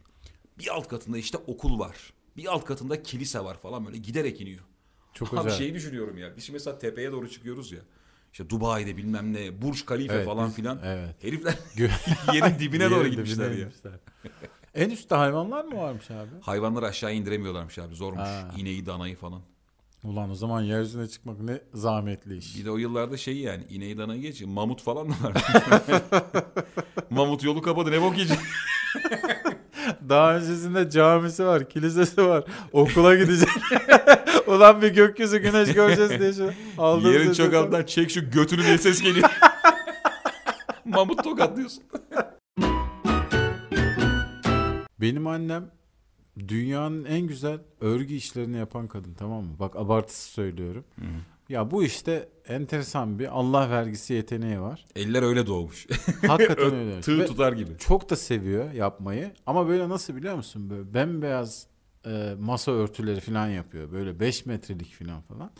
Bir 0.57 0.67
alt 0.75 0.87
katında 0.87 1.17
işte 1.17 1.37
okul 1.37 1.79
var. 1.79 2.13
Bir 2.37 2.45
alt 2.53 2.65
katında 2.65 3.03
kilise 3.03 3.39
var 3.39 3.57
falan 3.57 3.85
böyle 3.85 3.97
giderek 3.97 4.41
iniyor. 4.41 4.63
Çok 5.13 5.33
Abi 5.33 5.39
acayip. 5.39 5.57
şeyi 5.57 5.73
düşünüyorum 5.73 6.17
ya. 6.17 6.37
Biz 6.37 6.43
şimdi 6.43 6.55
mesela 6.55 6.79
tepeye 6.79 7.11
doğru 7.11 7.29
çıkıyoruz 7.29 7.71
ya. 7.71 7.79
İşte 8.31 8.49
Dubai'de 8.49 8.97
bilmem 8.97 9.33
ne, 9.33 9.61
Burj 9.61 9.85
Khalifa 9.85 10.13
Evet, 10.13 10.25
falan 10.25 10.47
biz- 10.47 10.55
filan. 10.55 10.79
evet. 10.83 11.23
Herifler 11.23 11.55
yerin 12.33 12.59
dibine 12.59 12.89
doğru 12.91 12.99
Yerin 12.99 13.11
gitmişler 13.11 13.45
dibine 13.49 13.59
ya. 13.59 13.65
inmişler. 13.67 13.93
en 14.73 14.89
üstte 14.89 15.15
hayvanlar 15.15 15.65
mı 15.65 15.77
varmış 15.77 16.11
abi? 16.11 16.29
Hayvanları 16.41 16.85
aşağı 16.85 17.13
indiremiyorlarmış 17.13 17.79
abi 17.79 17.95
zormuş. 17.95 18.21
Ha. 18.21 18.51
İneği, 18.57 18.85
danayı 18.85 19.15
falan. 19.15 19.41
Ulan 20.03 20.29
o 20.29 20.35
zaman 20.35 20.61
yeryüzüne 20.61 21.07
çıkmak 21.07 21.39
ne 21.39 21.61
zahmetli 21.73 22.37
iş. 22.37 22.57
Bir 22.57 22.65
de 22.65 22.71
o 22.71 22.77
yıllarda 22.77 23.17
şey 23.17 23.37
yani 23.37 23.63
ineği, 23.69 23.97
danayı 23.97 24.21
geç. 24.21 24.41
Mamut 24.41 24.81
falan 24.81 25.09
da 25.09 25.13
var. 25.23 25.33
Mamut 27.09 27.43
yolu 27.43 27.61
kapadı 27.61 27.91
ne 27.91 28.01
bok 28.01 28.17
yiyecek. 28.17 28.39
Daha 30.09 30.35
öncesinde 30.35 30.89
camisi 30.89 31.45
var, 31.45 31.69
kilisesi 31.69 32.25
var. 32.27 32.43
Okula 32.71 33.15
gidecek. 33.15 33.49
Ulan 34.47 34.81
bir 34.81 34.93
gökyüzü 34.93 35.37
güneş 35.37 35.73
göreceğiz 35.73 36.19
diye 36.19 36.33
şu 36.33 36.53
Yerin 37.09 37.33
çok 37.33 37.53
altından 37.53 37.83
çek 37.83 38.11
şu 38.11 38.31
götünü 38.31 38.63
diye 38.63 38.77
ses 38.77 39.01
geliyor. 39.01 39.29
Mamut 40.85 41.23
tokatlıyorsun. 41.23 41.83
Benim 45.01 45.27
annem 45.27 45.71
dünyanın 46.39 47.05
en 47.05 47.27
güzel 47.27 47.59
örgü 47.81 48.13
işlerini 48.13 48.57
yapan 48.57 48.87
kadın 48.87 49.13
tamam 49.13 49.43
mı? 49.43 49.55
Bak 49.59 49.75
abartısı 49.75 50.31
söylüyorum. 50.31 50.85
Ya 51.49 51.71
bu 51.71 51.83
işte 51.83 52.29
enteresan 52.47 53.19
bir 53.19 53.39
Allah 53.39 53.69
vergisi 53.69 54.13
yeteneği 54.13 54.59
var. 54.61 54.85
Eller 54.95 55.23
öyle 55.23 55.47
doğmuş. 55.47 55.87
Hakikaten 56.27 56.73
öyle. 56.75 57.01
Tığ 57.01 57.19
Ve 57.19 57.25
tutar 57.25 57.53
gibi. 57.53 57.77
çok 57.77 58.09
da 58.09 58.15
seviyor 58.15 58.71
yapmayı. 58.71 59.31
Ama 59.45 59.67
böyle 59.67 59.89
nasıl 59.89 60.15
biliyor 60.15 60.35
musun? 60.35 60.69
Böyle 60.69 60.93
bembeyaz 60.93 61.67
e, 62.05 62.33
masa 62.39 62.71
örtüleri 62.71 63.19
falan 63.19 63.47
yapıyor. 63.47 63.91
Böyle 63.91 64.19
5 64.19 64.45
metrelik 64.45 64.93
falan 64.93 65.21
falan. 65.21 65.51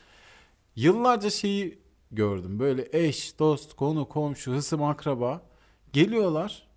Yıllarca 0.76 1.30
şeyi 1.30 1.80
gördüm. 2.12 2.60
Böyle 2.60 2.88
eş, 2.92 3.40
dost, 3.40 3.74
konu, 3.74 4.10
komşu, 4.10 4.52
hısım, 4.52 4.84
akraba 4.84 5.42
geliyorlar. 5.94 6.68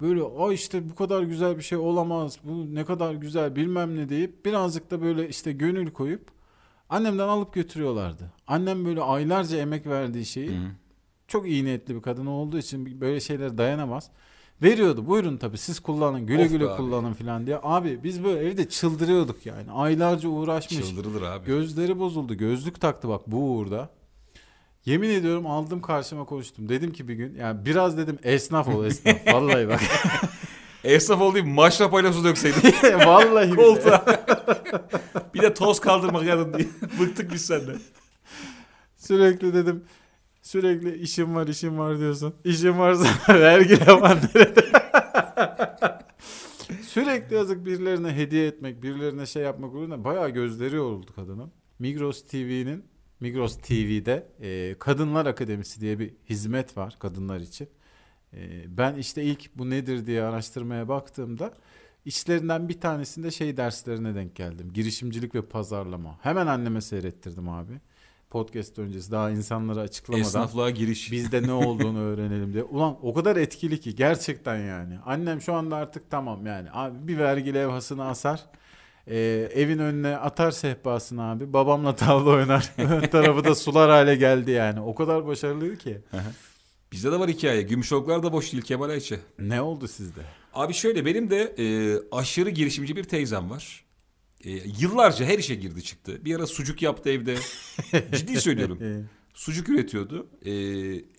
Böyle 0.00 0.22
o 0.22 0.52
işte 0.52 0.90
bu 0.90 0.94
kadar 0.94 1.22
güzel 1.22 1.56
bir 1.56 1.62
şey 1.62 1.78
olamaz. 1.78 2.38
Bu 2.44 2.74
ne 2.74 2.84
kadar 2.84 3.14
güzel 3.14 3.56
bilmem 3.56 3.96
ne 3.96 4.08
deyip 4.08 4.44
birazcık 4.44 4.90
da 4.90 5.02
böyle 5.02 5.28
işte 5.28 5.52
gönül 5.52 5.90
koyup 5.92 6.30
annemden 6.88 7.28
alıp 7.28 7.52
götürüyorlardı. 7.54 8.32
Annem 8.46 8.84
böyle 8.84 9.02
aylarca 9.02 9.58
emek 9.58 9.86
verdiği 9.86 10.24
şeyi 10.26 10.50
Hı. 10.50 10.62
çok 11.28 11.46
iyi 11.48 11.64
niyetli 11.64 11.94
bir 11.94 12.02
kadın 12.02 12.26
olduğu 12.26 12.58
için 12.58 13.00
böyle 13.00 13.20
şeylere 13.20 13.58
dayanamaz. 13.58 14.10
Veriyordu. 14.62 15.06
Buyurun 15.06 15.36
tabii 15.36 15.58
siz 15.58 15.80
kullanın. 15.80 16.26
Güle 16.26 16.42
Of 16.44 16.50
güle 16.50 16.68
abi. 16.68 16.76
kullanın 16.76 17.12
falan 17.12 17.46
diye. 17.46 17.58
Abi 17.62 18.04
biz 18.04 18.24
böyle 18.24 18.48
evde 18.48 18.68
çıldırıyorduk 18.68 19.46
yani. 19.46 19.70
Aylarca 19.70 20.28
uğraşmış. 20.28 20.88
Çıldırılır 20.88 21.22
abi. 21.22 21.46
Gözleri 21.46 21.98
bozuldu. 21.98 22.34
Gözlük 22.34 22.80
taktı 22.80 23.08
bak 23.08 23.22
bu 23.26 23.36
uğurda. 23.36 23.90
Yemin 24.86 25.10
ediyorum 25.10 25.46
aldım 25.46 25.80
karşıma 25.80 26.24
konuştum. 26.24 26.68
Dedim 26.68 26.92
ki 26.92 27.08
bir 27.08 27.14
gün 27.14 27.36
yani 27.36 27.64
biraz 27.66 27.98
dedim 27.98 28.18
esnaf 28.22 28.68
ol 28.68 28.84
esnaf. 28.84 29.26
Vallahi 29.32 29.68
bak. 29.68 29.80
Esnaf 30.84 31.20
olayım 31.20 31.48
maşrapayla 31.48 32.12
su 32.12 32.24
dökseydin. 32.24 32.72
Vallahi 33.06 33.52
bile. 33.52 33.56
Koltuğa. 33.56 34.04
bir 35.34 35.42
de 35.42 35.54
toz 35.54 35.80
kaldırmak 35.80 36.24
yarın 36.24 36.54
diye. 36.54 36.68
Bıktık 37.00 37.32
biz 37.32 37.46
senden. 37.46 37.76
Sürekli 38.96 39.54
dedim 39.54 39.84
sürekli 40.42 40.98
işim 40.98 41.34
var 41.34 41.46
işim 41.46 41.78
var 41.78 41.98
diyorsun. 41.98 42.34
İşim 42.44 42.78
varsa 42.78 43.34
vergi 43.34 43.72
yapan 43.72 44.18
nerede? 44.34 44.64
sürekli 46.82 47.34
yazık 47.36 47.66
birilerine 47.66 48.16
hediye 48.16 48.46
etmek, 48.46 48.82
birilerine 48.82 49.26
şey 49.26 49.42
yapmak 49.42 49.74
uğruna 49.74 50.04
bayağı 50.04 50.30
gözleri 50.30 50.76
yoruldu 50.76 51.12
kadının. 51.14 51.52
Migros 51.78 52.22
TV'nin 52.22 52.84
Migros 53.24 53.56
TV'de 53.56 54.26
e, 54.40 54.74
Kadınlar 54.78 55.26
Akademisi 55.26 55.80
diye 55.80 55.98
bir 55.98 56.14
hizmet 56.30 56.76
var 56.76 56.96
kadınlar 56.98 57.40
için. 57.40 57.68
E, 58.32 58.64
ben 58.78 58.94
işte 58.94 59.22
ilk 59.22 59.58
bu 59.58 59.70
nedir 59.70 60.06
diye 60.06 60.22
araştırmaya 60.22 60.88
baktığımda 60.88 61.54
içlerinden 62.04 62.68
bir 62.68 62.80
tanesinde 62.80 63.30
şey 63.30 63.56
derslerine 63.56 64.14
denk 64.14 64.36
geldim. 64.36 64.72
Girişimcilik 64.72 65.34
ve 65.34 65.42
pazarlama. 65.42 66.18
Hemen 66.22 66.46
anneme 66.46 66.80
seyrettirdim 66.80 67.48
abi. 67.48 67.80
Podcast 68.30 68.78
öncesi 68.78 69.10
daha 69.12 69.30
insanlara 69.30 69.80
açıklamadan 69.80 70.26
Esnaflığa 70.26 70.70
giriş. 70.70 71.12
bizde 71.12 71.42
ne 71.42 71.52
olduğunu 71.52 72.00
öğrenelim 72.00 72.52
diye. 72.52 72.62
Ulan 72.62 72.96
o 73.02 73.14
kadar 73.14 73.36
etkili 73.36 73.80
ki 73.80 73.94
gerçekten 73.94 74.56
yani. 74.56 74.98
Annem 75.06 75.40
şu 75.40 75.54
anda 75.54 75.76
artık 75.76 76.10
tamam 76.10 76.46
yani. 76.46 76.68
Abi 76.72 77.08
bir 77.08 77.18
vergi 77.18 77.54
levhasını 77.54 78.04
asar. 78.04 78.44
Ee, 79.08 79.48
evin 79.54 79.78
önüne 79.78 80.16
atar 80.16 80.50
sehpasını 80.50 81.22
abi. 81.22 81.52
Babamla 81.52 81.96
tavla 81.96 82.30
oynar. 82.30 82.72
Ön 82.78 83.00
tarafı 83.00 83.44
da 83.44 83.54
sular 83.54 83.90
hale 83.90 84.16
geldi 84.16 84.50
yani. 84.50 84.80
O 84.80 84.94
kadar 84.94 85.26
başarılıydı 85.26 85.78
ki. 85.78 86.00
Bizde 86.92 87.12
de 87.12 87.20
var 87.20 87.30
hikaye. 87.30 87.62
Gümüşoluklar 87.62 88.22
da 88.22 88.32
boş 88.32 88.52
değil 88.52 88.62
Kemal 88.62 88.90
Ayçi. 88.90 89.18
Ne 89.38 89.60
oldu 89.60 89.88
sizde? 89.88 90.20
Abi 90.54 90.74
şöyle 90.74 91.04
benim 91.04 91.30
de 91.30 91.54
e, 91.58 91.66
aşırı 92.12 92.50
girişimci 92.50 92.96
bir 92.96 93.04
teyzem 93.04 93.50
var. 93.50 93.84
E, 94.44 94.50
yıllarca 94.50 95.26
her 95.26 95.38
işe 95.38 95.54
girdi 95.54 95.82
çıktı. 95.82 96.24
Bir 96.24 96.36
ara 96.36 96.46
sucuk 96.46 96.82
yaptı 96.82 97.10
evde. 97.10 97.36
Ciddi 98.12 98.40
söylüyorum. 98.40 98.78
Sucuk 99.34 99.68
üretiyordu. 99.68 100.26
E, 100.46 100.52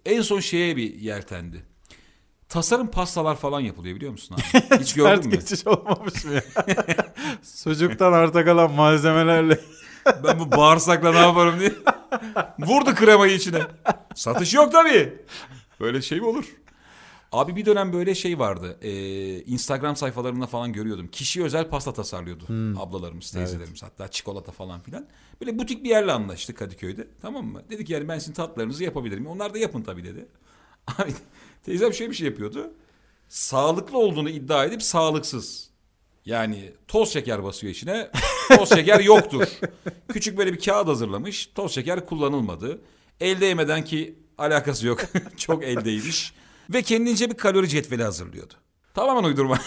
en 0.05 0.21
son 0.21 0.39
şeye 0.39 0.75
bir 0.75 0.95
yeltendi. 0.95 1.63
Tasarım 2.49 2.87
pastalar 2.87 3.35
falan 3.35 3.59
yapılıyor 3.59 3.95
biliyor 3.95 4.11
musun 4.11 4.35
abi? 4.35 4.79
Hiç 4.79 4.93
gördün 4.93 5.29
mü? 5.29 5.35
geçiş 5.35 5.67
olmamış 5.67 6.25
mı 6.25 6.33
ya? 6.33 6.41
Sucuktan 7.43 8.13
arta 8.13 8.45
kalan 8.45 8.71
malzemelerle. 8.71 9.59
Ben 10.23 10.39
bu 10.39 10.51
bağırsakla 10.51 11.11
ne 11.11 11.17
yaparım 11.17 11.59
diye. 11.59 11.73
Vurdu 12.59 12.95
kremayı 12.95 13.35
içine. 13.35 13.59
Satış 14.15 14.53
yok 14.53 14.71
tabii. 14.71 15.19
Böyle 15.79 16.01
şey 16.01 16.19
mi 16.19 16.25
olur? 16.27 16.55
Abi 17.31 17.55
bir 17.55 17.65
dönem 17.65 17.93
böyle 17.93 18.15
şey 18.15 18.39
vardı. 18.39 18.77
Ee, 18.81 19.41
Instagram 19.41 19.95
sayfalarında 19.95 20.47
falan 20.47 20.73
görüyordum. 20.73 21.07
Kişi 21.07 21.43
özel 21.43 21.69
pasta 21.69 21.93
tasarlıyordu. 21.93 22.43
Ablalarımız, 22.79 23.31
teyzelerimiz 23.31 23.83
hatta 23.83 24.07
çikolata 24.07 24.51
falan 24.51 24.81
filan. 24.81 25.05
Böyle 25.41 25.59
butik 25.59 25.83
bir 25.83 25.89
yerle 25.89 26.11
anlaştık 26.11 26.57
Kadıköy'de. 26.57 27.07
Tamam 27.21 27.45
mı? 27.45 27.61
Dedik 27.69 27.89
yani 27.89 28.07
ben 28.07 28.19
sizin 28.19 28.33
tatlarınızı 28.33 28.83
yapabilirim. 28.83 29.27
Onlar 29.27 29.53
da 29.53 29.57
yapın 29.57 29.81
tabii 29.83 30.03
dedi. 30.03 30.25
Abi 30.97 31.13
teyzem 31.65 31.93
şöyle 31.93 32.11
bir 32.11 32.15
şey 32.15 32.27
yapıyordu. 32.27 32.73
Sağlıklı 33.29 33.97
olduğunu 33.97 34.29
iddia 34.29 34.65
edip 34.65 34.83
sağlıksız. 34.83 35.69
Yani 36.25 36.71
toz 36.87 37.13
şeker 37.13 37.43
basıyor 37.43 37.73
içine. 37.73 38.11
Toz 38.57 38.69
şeker 38.69 38.99
yoktur. 38.99 39.47
Küçük 40.09 40.37
böyle 40.37 40.53
bir 40.53 40.59
kağıt 40.59 40.87
hazırlamış. 40.87 41.45
Toz 41.55 41.71
şeker 41.71 42.05
kullanılmadı. 42.05 42.81
El 43.19 43.41
değmeden 43.41 43.83
ki 43.83 44.15
alakası 44.37 44.87
yok. 44.87 45.01
Çok 45.37 45.63
eldeymiş. 45.63 46.33
Ve 46.69 46.81
kendince 46.81 47.29
bir 47.29 47.37
kalori 47.37 47.69
cetveli 47.69 48.03
hazırlıyordu. 48.03 48.53
Tamamen 48.93 49.23
uydurma. 49.23 49.59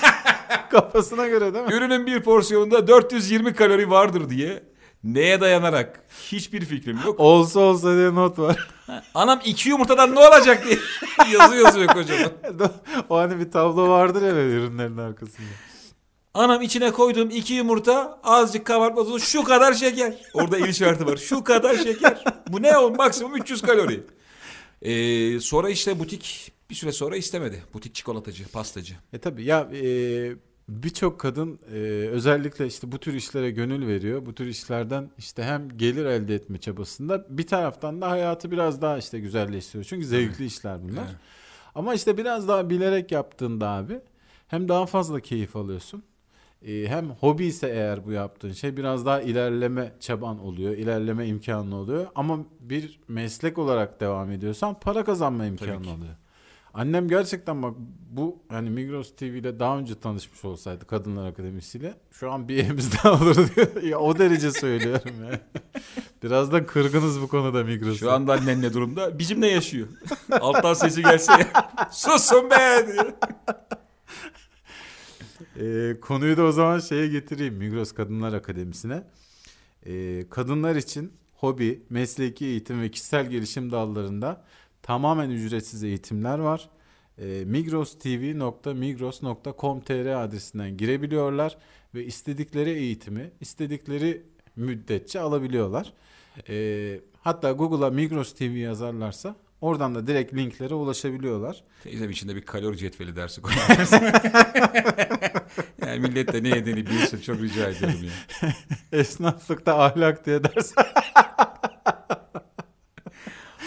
Kafasına 0.70 1.28
göre 1.28 1.54
değil 1.54 1.64
mi? 1.64 1.74
Ürünün 1.74 2.06
bir 2.06 2.22
porsiyonunda 2.22 2.86
420 2.86 3.54
kalori 3.54 3.90
vardır 3.90 4.30
diye 4.30 4.62
neye 5.04 5.40
dayanarak 5.40 6.04
hiçbir 6.32 6.64
fikrim 6.64 6.98
yok. 7.06 7.20
Olsa 7.20 7.60
olsa 7.60 7.96
diye 7.96 8.14
not 8.14 8.38
var. 8.38 8.68
Anam 9.14 9.40
iki 9.44 9.68
yumurtadan 9.68 10.14
ne 10.14 10.18
olacak 10.18 10.64
diye 10.64 10.78
yazı 11.32 11.56
yazıyor 11.56 11.86
kocaman. 11.86 12.32
o 13.08 13.16
hani 13.16 13.38
bir 13.38 13.50
tablo 13.50 13.88
vardır 13.88 14.22
ya 14.22 14.34
böyle 14.34 14.54
ürünlerin 14.54 14.96
arkasında. 14.96 15.46
Anam 16.34 16.62
içine 16.62 16.90
koyduğum 16.90 17.30
iki 17.30 17.54
yumurta 17.54 18.20
azıcık 18.22 18.64
kabartma 18.66 19.04
tozu 19.04 19.20
şu 19.20 19.44
kadar 19.44 19.72
şeker. 19.72 20.14
Orada 20.34 20.58
el 20.58 20.68
işareti 20.68 21.06
var. 21.06 21.16
Şu 21.16 21.44
kadar 21.44 21.76
şeker. 21.76 22.24
Bu 22.48 22.62
ne 22.62 22.78
oğlum 22.78 22.96
maksimum 22.96 23.36
300 23.36 23.62
kalori. 23.62 24.00
Ee, 24.82 25.40
sonra 25.40 25.70
işte 25.70 25.98
butik 25.98 26.52
bir 26.70 26.74
süre 26.74 26.92
sonra 26.92 27.16
istemedi. 27.16 27.62
Butik 27.74 27.94
çikolatacı, 27.94 28.48
pastacı. 28.48 28.94
E 29.12 29.18
tabii 29.18 29.44
ya 29.44 29.60
e, 29.60 29.82
birçok 30.68 31.20
kadın 31.20 31.58
e, 31.72 31.76
özellikle 32.08 32.66
işte 32.66 32.92
bu 32.92 32.98
tür 32.98 33.14
işlere 33.14 33.50
gönül 33.50 33.86
veriyor. 33.86 34.26
Bu 34.26 34.34
tür 34.34 34.46
işlerden 34.46 35.10
işte 35.18 35.42
hem 35.42 35.68
gelir 35.78 36.04
elde 36.04 36.34
etme 36.34 36.58
çabasında 36.58 37.26
bir 37.28 37.46
taraftan 37.46 38.00
da 38.00 38.10
hayatı 38.10 38.50
biraz 38.50 38.82
daha 38.82 38.98
işte 38.98 39.20
güzelleştiriyor. 39.20 39.84
Çünkü 39.84 40.06
zevkli 40.06 40.44
işler 40.44 40.82
bunlar. 40.82 41.02
Evet. 41.06 41.16
Ama 41.74 41.94
işte 41.94 42.18
biraz 42.18 42.48
daha 42.48 42.70
bilerek 42.70 43.12
yaptığında 43.12 43.68
abi 43.68 44.00
hem 44.48 44.68
daha 44.68 44.86
fazla 44.86 45.20
keyif 45.20 45.56
alıyorsun. 45.56 46.02
e, 46.66 46.84
hem 46.88 47.10
hobi 47.10 47.44
ise 47.44 47.68
eğer 47.68 48.06
bu 48.06 48.12
yaptığın 48.12 48.52
şey 48.52 48.76
biraz 48.76 49.06
daha 49.06 49.20
ilerleme 49.20 49.92
çaban 50.00 50.38
oluyor, 50.38 50.72
ilerleme 50.72 51.26
imkanı 51.26 51.76
oluyor. 51.76 52.06
Ama 52.14 52.38
bir 52.60 53.00
meslek 53.08 53.58
olarak 53.58 54.00
devam 54.00 54.30
ediyorsan 54.30 54.80
para 54.80 55.04
kazanma 55.04 55.46
imkanı 55.46 55.70
oluyor. 55.80 56.16
Annem 56.74 57.08
gerçekten 57.08 57.62
bak 57.62 57.74
bu 58.10 58.42
hani 58.48 58.70
Migros 58.70 59.16
TV 59.16 59.24
ile 59.24 59.58
daha 59.58 59.78
önce 59.78 60.00
tanışmış 60.00 60.44
olsaydı 60.44 60.86
Kadınlar 60.86 61.26
Akademisi'yle 61.26 61.94
şu 62.10 62.32
an 62.32 62.48
bir 62.48 62.64
evimiz 62.64 62.92
daha 62.92 63.12
olurdu 63.12 63.46
diyor. 63.56 63.82
ya 63.82 63.98
o 63.98 64.18
derece 64.18 64.52
söylüyorum 64.52 65.24
ya. 65.30 65.40
Biraz 66.22 66.52
da 66.52 66.66
kırgınız 66.66 67.20
bu 67.20 67.28
konuda 67.28 67.64
Migros'a. 67.64 67.98
Şu 67.98 68.12
anda 68.12 68.32
annen 68.32 68.62
ne 68.62 68.74
durumda? 68.74 69.18
Bizimle 69.18 69.46
yaşıyor. 69.48 69.88
Alttan 70.40 70.74
sesi 70.74 71.02
gelse. 71.02 71.32
Susun 71.90 72.50
be 72.50 72.86
diyor. 72.92 73.12
Ee, 75.56 76.00
konuyu 76.00 76.36
da 76.36 76.42
o 76.42 76.52
zaman 76.52 76.78
şeye 76.78 77.08
getireyim 77.08 77.54
Migros 77.54 77.92
Kadınlar 77.92 78.32
Akademisi'ne. 78.32 79.02
Ee, 79.86 80.24
kadınlar 80.30 80.76
için 80.76 81.12
hobi, 81.34 81.82
mesleki 81.90 82.46
eğitim 82.46 82.82
ve 82.82 82.90
kişisel 82.90 83.30
gelişim 83.30 83.72
dallarında 83.72 84.44
tamamen 84.82 85.30
ücretsiz 85.30 85.84
eğitimler 85.84 86.38
var. 86.38 86.68
Ee, 87.18 87.42
migrostv.migros.com.tr 87.46 90.22
adresinden 90.24 90.76
girebiliyorlar 90.76 91.56
ve 91.94 92.04
istedikleri 92.04 92.70
eğitimi 92.70 93.30
istedikleri 93.40 94.22
müddetçe 94.56 95.20
alabiliyorlar. 95.20 95.92
Ee, 96.48 97.00
hatta 97.20 97.52
Google'a 97.52 97.90
Migros 97.90 98.34
TV 98.34 98.42
yazarlarsa 98.42 99.36
oradan 99.60 99.94
da 99.94 100.06
direkt 100.06 100.34
linklere 100.34 100.74
ulaşabiliyorlar. 100.74 101.64
Teyzem 101.82 102.10
içinde 102.10 102.36
bir 102.36 102.42
kalori 102.42 102.78
cetveli 102.78 103.16
dersi 103.16 103.42
koyar. 103.42 103.68
yani 105.86 106.00
millet 106.00 106.32
de 106.32 106.42
ne 106.42 106.48
yediğini 106.48 106.86
bilsin. 106.86 107.20
Çok 107.20 107.40
rica 107.40 107.68
ediyorum 107.68 108.04
ya. 108.04 108.10
Esnaflıkta 108.92 109.78
ahlak 109.78 110.26
diye 110.26 110.44
ders 110.44 110.72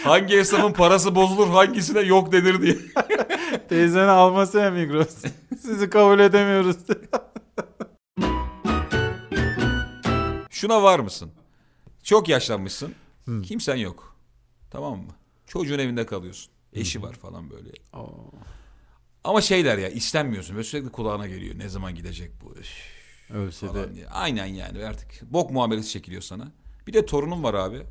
Hangi 0.05 0.37
esnafın 0.37 0.73
parası 0.73 1.15
bozulur 1.15 1.47
hangisine 1.47 1.99
yok 1.99 2.31
denir 2.31 2.61
diye. 2.61 2.77
Teyzeni 3.69 4.09
alması 4.09 4.57
ya 4.57 4.71
Migros. 4.71 5.23
Sizi 5.61 5.89
kabul 5.89 6.19
edemiyoruz. 6.19 6.77
Şuna 10.49 10.83
var 10.83 10.99
mısın? 10.99 11.31
Çok 12.03 12.29
yaşlanmışsın. 12.29 12.93
Hmm. 13.25 13.41
Kimsen 13.41 13.75
yok. 13.75 14.15
Tamam 14.71 14.97
mı? 14.97 15.11
Çocuğun 15.47 15.79
evinde 15.79 16.05
kalıyorsun. 16.05 16.51
Eşi 16.73 17.01
var 17.01 17.13
falan 17.13 17.49
böyle. 17.49 17.69
Ama 19.23 19.41
şey 19.41 19.65
der 19.65 19.77
ya 19.77 19.89
istenmiyorsun. 19.89 20.55
Böyle 20.55 20.67
sürekli 20.67 20.89
kulağına 20.91 21.27
geliyor. 21.27 21.59
Ne 21.59 21.69
zaman 21.69 21.95
gidecek 21.95 22.31
bu? 22.41 22.55
Üf, 22.59 22.69
Ölse 23.29 23.67
de 23.67 23.71
falan 23.71 23.95
diye. 23.95 24.07
Aynen 24.07 24.45
yani 24.45 24.85
artık. 24.85 25.31
Bok 25.33 25.51
muamelesi 25.51 25.89
çekiliyor 25.89 26.21
sana. 26.21 26.51
Bir 26.87 26.93
de 26.93 27.05
torunum 27.05 27.43
var 27.43 27.53
abi. 27.53 27.81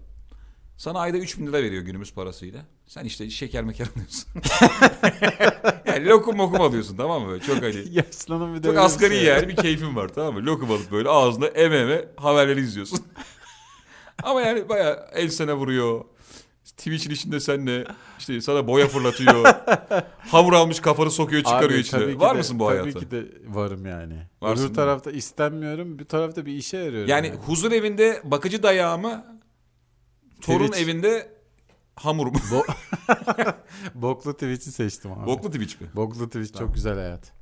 Sana 0.76 0.98
ayda 0.98 1.16
3000 1.18 1.46
lira 1.46 1.62
veriyor 1.62 1.82
günümüz 1.82 2.14
parasıyla. 2.14 2.60
Sen 2.86 3.04
işte 3.04 3.30
şeker 3.30 3.64
meker 3.64 3.86
alıyorsun. 3.96 4.28
yani 5.86 6.06
lokum 6.08 6.36
mokum 6.36 6.60
alıyorsun 6.60 6.96
tamam 6.96 7.22
mı? 7.22 7.28
Böyle 7.28 7.44
çok 7.44 7.62
hani. 7.62 7.84
yaşlanın 7.90 8.54
bir 8.54 8.62
de 8.62 8.66
Çok 8.68 8.78
asgari 8.78 9.14
şey. 9.14 9.24
yani 9.24 9.48
bir 9.48 9.56
keyfin 9.56 9.96
var 9.96 10.08
tamam 10.14 10.34
mı? 10.34 10.46
Lokum 10.46 10.70
alıp 10.70 10.92
böyle 10.92 11.08
ağzına 11.08 11.46
eme 11.46 11.76
eme 11.76 12.04
haberleri 12.16 12.60
izliyorsun. 12.60 13.00
Ama 14.22 14.40
yani 14.42 14.68
baya 14.68 15.08
el 15.14 15.28
sene 15.28 15.52
vuruyor. 15.54 16.04
Twitch'in 16.64 17.10
içinde 17.10 17.40
senle 17.40 17.84
işte 18.18 18.40
sana 18.40 18.66
boya 18.66 18.86
fırlatıyor. 18.88 19.44
Hamur 20.18 20.52
almış 20.52 20.80
kafanı 20.80 21.10
sokuyor 21.10 21.42
çıkarıyor 21.42 21.70
Abi, 21.70 21.78
içine. 21.78 22.00
tabii 22.00 22.20
Var 22.20 22.34
de- 22.34 22.38
mısın 22.38 22.58
bu 22.58 22.68
hayata? 22.68 22.90
Tabii 22.90 23.04
ki 23.04 23.10
de 23.10 23.24
varım 23.48 23.86
yani. 23.86 24.14
Varsın 24.42 24.62
Öbür 24.62 24.70
mi? 24.70 24.76
tarafta 24.76 25.10
istenmiyorum, 25.10 25.98
bir 25.98 26.04
tarafta 26.04 26.46
bir 26.46 26.52
işe 26.52 26.76
yarıyorum. 26.76 27.08
Yani 27.10 27.32
huzur 27.46 27.72
evinde 27.72 28.20
bakıcı 28.24 28.62
dayağı 28.62 28.98
mı? 28.98 29.24
Torun 30.46 30.66
Twitch. 30.66 30.82
evinde 30.90 31.32
hamur 31.96 32.26
mu? 32.26 32.32
Boklu 33.94 34.32
Twitch'i 34.32 34.72
seçtim 34.72 35.12
abi. 35.12 35.26
Boklu 35.26 35.50
Twitch 35.50 35.80
mi? 35.80 35.86
Boklu 35.96 36.26
Twitch 36.26 36.52
Tamam. 36.52 36.66
çok 36.68 36.74
güzel 36.74 36.94
hayat. 36.94 37.32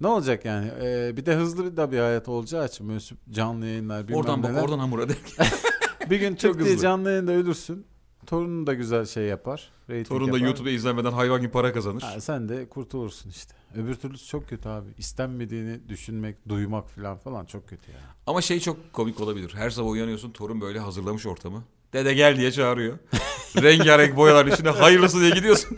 Ne 0.00 0.06
olacak 0.06 0.44
yani? 0.44 0.70
Ee, 0.82 1.16
bir 1.16 1.26
de 1.26 1.34
hızlı 1.34 1.72
bir 1.72 1.76
da 1.76 1.92
bir 1.92 1.98
hayat 1.98 2.28
olacağı 2.28 2.66
için 2.66 2.88
böyle 2.88 3.00
canlı 3.30 3.66
yayınlar 3.66 4.04
bilmem 4.08 4.20
Oradan 4.20 4.42
bak 4.42 4.50
neler. 4.50 4.62
oradan 4.62 4.78
hamura 4.78 5.08
de. 5.08 5.12
Bir 6.10 6.20
gün 6.20 6.34
Çok 6.36 6.56
hızlı. 6.60 6.78
canlı 6.82 7.10
yayında 7.10 7.32
ölürsün. 7.32 7.86
Torunun 8.26 8.66
da 8.66 8.74
güzel 8.74 9.06
şey 9.06 9.24
yapar. 9.24 9.70
Torun 10.08 10.26
da 10.32 10.36
yapar. 10.36 10.46
YouTube'da 10.46 10.70
izlenmeden 10.70 11.12
hayvan 11.12 11.40
gibi 11.40 11.50
para 11.50 11.72
kazanır. 11.72 12.02
Ha, 12.02 12.20
sen 12.20 12.48
de 12.48 12.68
kurtulursun 12.68 13.30
işte. 13.30 13.54
Öbür 13.76 13.94
türlüsü 13.94 14.26
çok 14.26 14.48
kötü 14.48 14.68
abi. 14.68 14.88
İstenmediğini 14.98 15.88
düşünmek, 15.88 16.48
duymak 16.48 16.90
falan 16.90 17.16
falan 17.18 17.44
çok 17.44 17.68
kötü 17.68 17.90
ya. 17.90 17.98
Ama 18.26 18.40
şey 18.40 18.60
çok 18.60 18.92
komik 18.92 19.20
olabilir. 19.20 19.52
Her 19.54 19.70
sabah 19.70 19.88
uyanıyorsun 19.90 20.30
torun 20.30 20.60
böyle 20.60 20.78
hazırlamış 20.78 21.26
ortamı. 21.26 21.64
Dede 21.92 22.14
gel 22.14 22.36
diye 22.36 22.52
çağırıyor. 22.52 22.98
Rengarenk 23.62 24.16
boyaların 24.16 24.50
içine 24.50 24.70
hayırlısı 24.70 25.20
diye 25.20 25.30
gidiyorsun. 25.30 25.76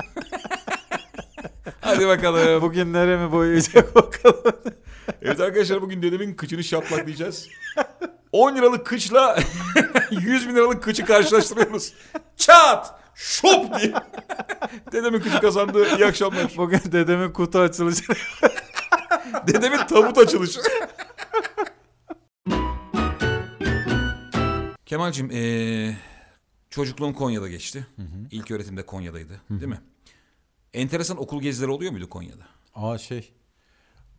Hadi 1.80 2.06
bakalım. 2.08 2.62
Bugün 2.62 2.92
neremi 2.92 3.32
boyayacak 3.32 3.94
bakalım. 3.94 4.56
Evet 5.22 5.40
arkadaşlar 5.40 5.82
bugün 5.82 6.02
dedemin 6.02 6.34
kıçını 6.34 6.64
şaplaklayacağız. 6.64 7.48
10 8.32 8.56
liralık 8.56 8.86
kıçla 8.86 9.38
100 10.10 10.48
bin 10.48 10.54
liralık 10.56 10.82
kıçı 10.82 11.04
karşılaştırıyoruz. 11.04 11.92
Çat! 12.36 12.94
Şop 13.14 13.78
diye. 13.80 13.92
Dedemin 14.92 15.20
kıçı 15.20 15.40
kazandı. 15.40 15.86
İyi 15.96 16.06
akşamlar. 16.06 16.52
Bugün 16.56 16.80
dedemin 16.92 17.32
kutu 17.32 17.58
açılışı. 17.58 18.02
Dedemin 19.46 19.78
tabut 19.78 20.18
açılışı. 20.18 20.60
Kemal'cim 24.92 25.30
ee, 25.32 25.96
çocukluğun 26.70 27.12
Konya'da 27.12 27.48
geçti. 27.48 27.86
İlk 28.30 28.50
öğretimde 28.50 28.86
Konya'daydı 28.86 29.40
değil 29.50 29.66
mi? 29.66 29.80
Enteresan 30.74 31.22
okul 31.22 31.42
gezileri 31.42 31.70
oluyor 31.70 31.92
muydu 31.92 32.08
Konya'da? 32.08 32.44
Aa 32.74 32.98
şey 32.98 33.32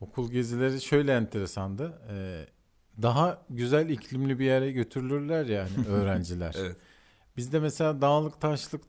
okul 0.02 0.32
gezileri 0.32 0.82
şöyle 0.82 1.16
enteresandı. 1.16 2.02
Ee, 2.10 2.46
daha 3.02 3.42
güzel 3.50 3.90
iklimli 3.90 4.40
bir 4.40 4.46
yere 4.46 4.72
götürülürler 4.72 5.46
yani 5.46 5.70
öğrenciler. 5.88 6.56
Evet. 6.60 6.76
Bizde 7.38 7.60
mesela 7.60 8.02
dağlık 8.02 8.42
taşlık 8.42 8.82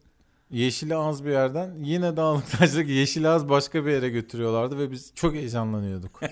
yeşili 0.50 0.96
az 0.96 1.24
bir 1.24 1.30
yerden 1.30 1.74
yine 1.82 2.16
dağlık 2.16 2.50
taşlık 2.50 2.88
yeşili 2.88 3.28
az 3.28 3.48
başka 3.48 3.86
bir 3.86 3.90
yere 3.90 4.08
götürüyorlardı 4.08 4.78
ve 4.78 4.90
biz 4.90 5.14
çok 5.14 5.34
heyecanlanıyorduk. 5.34 6.20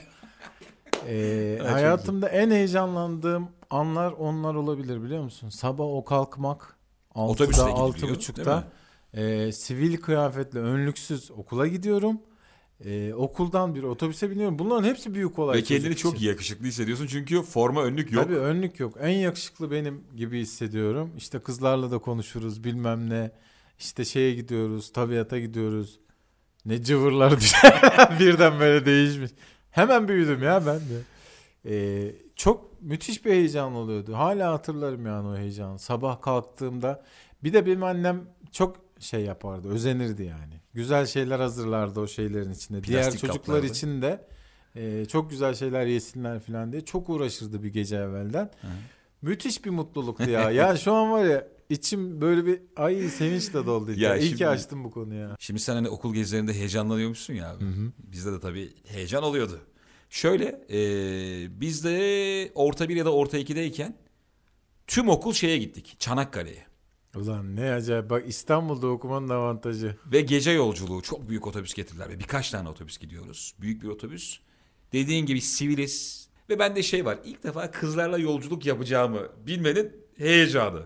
Ee, 1.09 1.59
hayatımda 1.63 2.29
en 2.29 2.51
heyecanlandığım 2.51 3.49
anlar 3.73 4.13
onlar 4.13 4.55
olabilir 4.55 5.03
biliyor 5.03 5.23
musun? 5.23 5.49
Sabah 5.49 5.85
o 5.85 6.05
kalkmak 6.05 6.77
Otobüsle 7.15 7.63
6'da 7.63 7.69
gidiliyor, 7.69 7.89
altı 7.89 8.03
değil 8.03 8.15
buçukta 8.15 8.65
e, 9.15 9.53
sivil 9.53 9.97
kıyafetle 9.97 10.59
önlüksüz 10.59 11.31
okula 11.31 11.67
gidiyorum. 11.67 12.21
E, 12.85 13.15
okuldan 13.15 13.75
bir 13.75 13.83
otobüse 13.83 14.31
biniyorum. 14.31 14.59
Bunların 14.59 14.89
hepsi 14.89 15.15
büyük 15.15 15.39
olay. 15.39 15.59
Ve 15.59 15.63
kendini 15.63 15.97
çok 15.97 16.17
için. 16.17 16.27
yakışıklı 16.27 16.67
hissediyorsun 16.67 17.07
çünkü 17.07 17.43
forma 17.43 17.83
önlük 17.83 18.13
yok. 18.13 18.25
Tabii 18.25 18.37
önlük 18.37 18.81
yok. 18.81 18.95
En 19.01 19.09
yakışıklı 19.09 19.71
benim 19.71 20.05
gibi 20.17 20.41
hissediyorum. 20.41 21.11
İşte 21.17 21.39
kızlarla 21.39 21.91
da 21.91 21.99
konuşuruz 21.99 22.65
bilmem 22.65 23.11
ne. 23.11 23.31
İşte 23.79 24.05
şeye 24.05 24.35
gidiyoruz, 24.35 24.93
tabiata 24.93 25.39
gidiyoruz. 25.39 25.99
Ne 26.67 26.83
cıvırlar. 26.83 27.33
Birden 28.21 28.61
böyle 28.61 28.87
değişmiş. 28.87 29.31
Hemen 29.71 30.09
büyüdüm 30.09 30.43
ya 30.43 30.67
ben 30.67 30.81
de. 30.81 31.03
Ee, 31.67 32.15
çok 32.37 32.72
müthiş 32.83 33.25
bir 33.25 33.31
heyecan 33.31 33.75
oluyordu. 33.75 34.15
Hala 34.15 34.53
hatırlarım 34.53 35.07
yani 35.07 35.29
o 35.29 35.37
heyecanı. 35.37 35.79
Sabah 35.79 36.21
kalktığımda 36.23 37.03
bir 37.45 37.53
de 37.53 37.67
benim 37.67 37.83
annem 37.83 38.21
çok 38.53 38.77
şey 39.01 39.21
yapardı, 39.25 39.69
özenirdi 39.69 40.23
yani. 40.23 40.55
Güzel 40.75 41.07
şeyler 41.07 41.41
hazırlardı 41.41 42.01
o 42.01 42.07
şeylerin 42.07 42.51
içinde. 42.51 42.85
Diğer 42.85 43.03
Plastik 43.03 43.21
çocuklar 43.21 43.43
kaplarda. 43.57 43.67
için 43.67 44.03
de 44.03 44.27
e, 44.77 45.05
çok 45.05 45.31
güzel 45.31 45.55
şeyler 45.55 45.87
yesinler 45.87 46.41
falan 46.41 46.73
diye 46.73 46.85
çok 46.85 47.09
uğraşırdı 47.09 47.63
bir 47.63 47.69
gece 47.69 47.97
evvelden. 47.97 48.45
Hı. 48.61 48.67
Müthiş 49.23 49.65
bir 49.65 49.71
mutluluktu 49.71 50.31
ya. 50.31 50.51
ya 50.51 50.77
şu 50.77 50.93
an 50.93 51.11
var 51.13 51.25
ya 51.25 51.49
içim 51.69 52.21
böyle 52.21 52.47
bir 52.47 52.61
ay 52.77 53.09
sevinçle 53.09 53.67
doldu. 53.67 53.93
Ya 53.93 54.09
Ya, 54.11 54.17
İyi 54.17 54.23
şimdi- 54.25 54.39
ki 54.39 54.49
açtım 54.49 54.85
bu 54.85 54.91
konuyu 54.91 55.21
ya. 55.21 55.37
Şimdi 55.41 55.61
sen 55.61 55.75
hani 55.75 55.89
okul 55.89 56.15
gezilerinde 56.15 56.53
heyecanlanıyormuşsun 56.55 57.35
ya 57.35 57.51
abi. 57.53 57.65
Bizde 57.99 58.33
de 58.33 58.41
tabii 58.41 58.73
heyecan 58.87 59.23
oluyordu. 59.23 59.61
Şöyle 60.13 60.61
e, 60.71 60.81
biz 61.61 61.85
de 61.85 62.53
orta 62.55 62.89
bir 62.89 62.97
ya 62.97 63.05
da 63.05 63.13
orta 63.13 63.39
ikideyken 63.39 63.97
tüm 64.87 65.09
okul 65.09 65.33
şeye 65.33 65.59
gittik. 65.59 65.97
Çanakkale'ye. 65.99 66.67
Ulan 67.17 67.57
ne 67.57 67.73
acayip. 67.73 68.11
Bak 68.11 68.25
İstanbul'da 68.27 68.87
okumanın 68.87 69.29
avantajı. 69.29 69.97
Ve 70.07 70.21
gece 70.21 70.51
yolculuğu 70.51 71.03
çok 71.03 71.29
büyük 71.29 71.47
otobüs 71.47 71.75
getirdiler. 71.75 72.09
Ve 72.09 72.19
birkaç 72.19 72.51
tane 72.51 72.69
otobüs 72.69 72.99
gidiyoruz. 72.99 73.55
Büyük 73.61 73.83
bir 73.83 73.89
otobüs. 73.89 74.39
Dediğin 74.93 75.27
gibi 75.27 75.41
siviliz. 75.41 76.29
Ve 76.51 76.59
bende 76.59 76.83
şey 76.83 77.05
var. 77.05 77.19
İlk 77.25 77.45
defa 77.45 77.71
kızlarla 77.71 78.19
yolculuk 78.19 78.67
yapacağımı 78.67 79.21
bilmenin 79.47 79.93
heyecanı. 80.19 80.83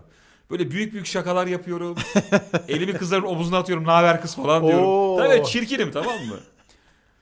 Böyle 0.51 0.71
büyük 0.71 0.93
büyük 0.93 1.05
şakalar 1.05 1.47
yapıyorum. 1.47 1.95
Elimi 2.67 2.93
kızların 2.93 3.23
omuzuna 3.23 3.57
atıyorum. 3.57 3.85
Ne 3.85 3.91
haber 3.91 4.21
kız 4.21 4.35
falan 4.35 4.67
diyorum. 4.67 4.85
Oo. 4.85 5.17
Tabii 5.17 5.45
çirkinim 5.45 5.91
tamam 5.91 6.15
mı? 6.25 6.39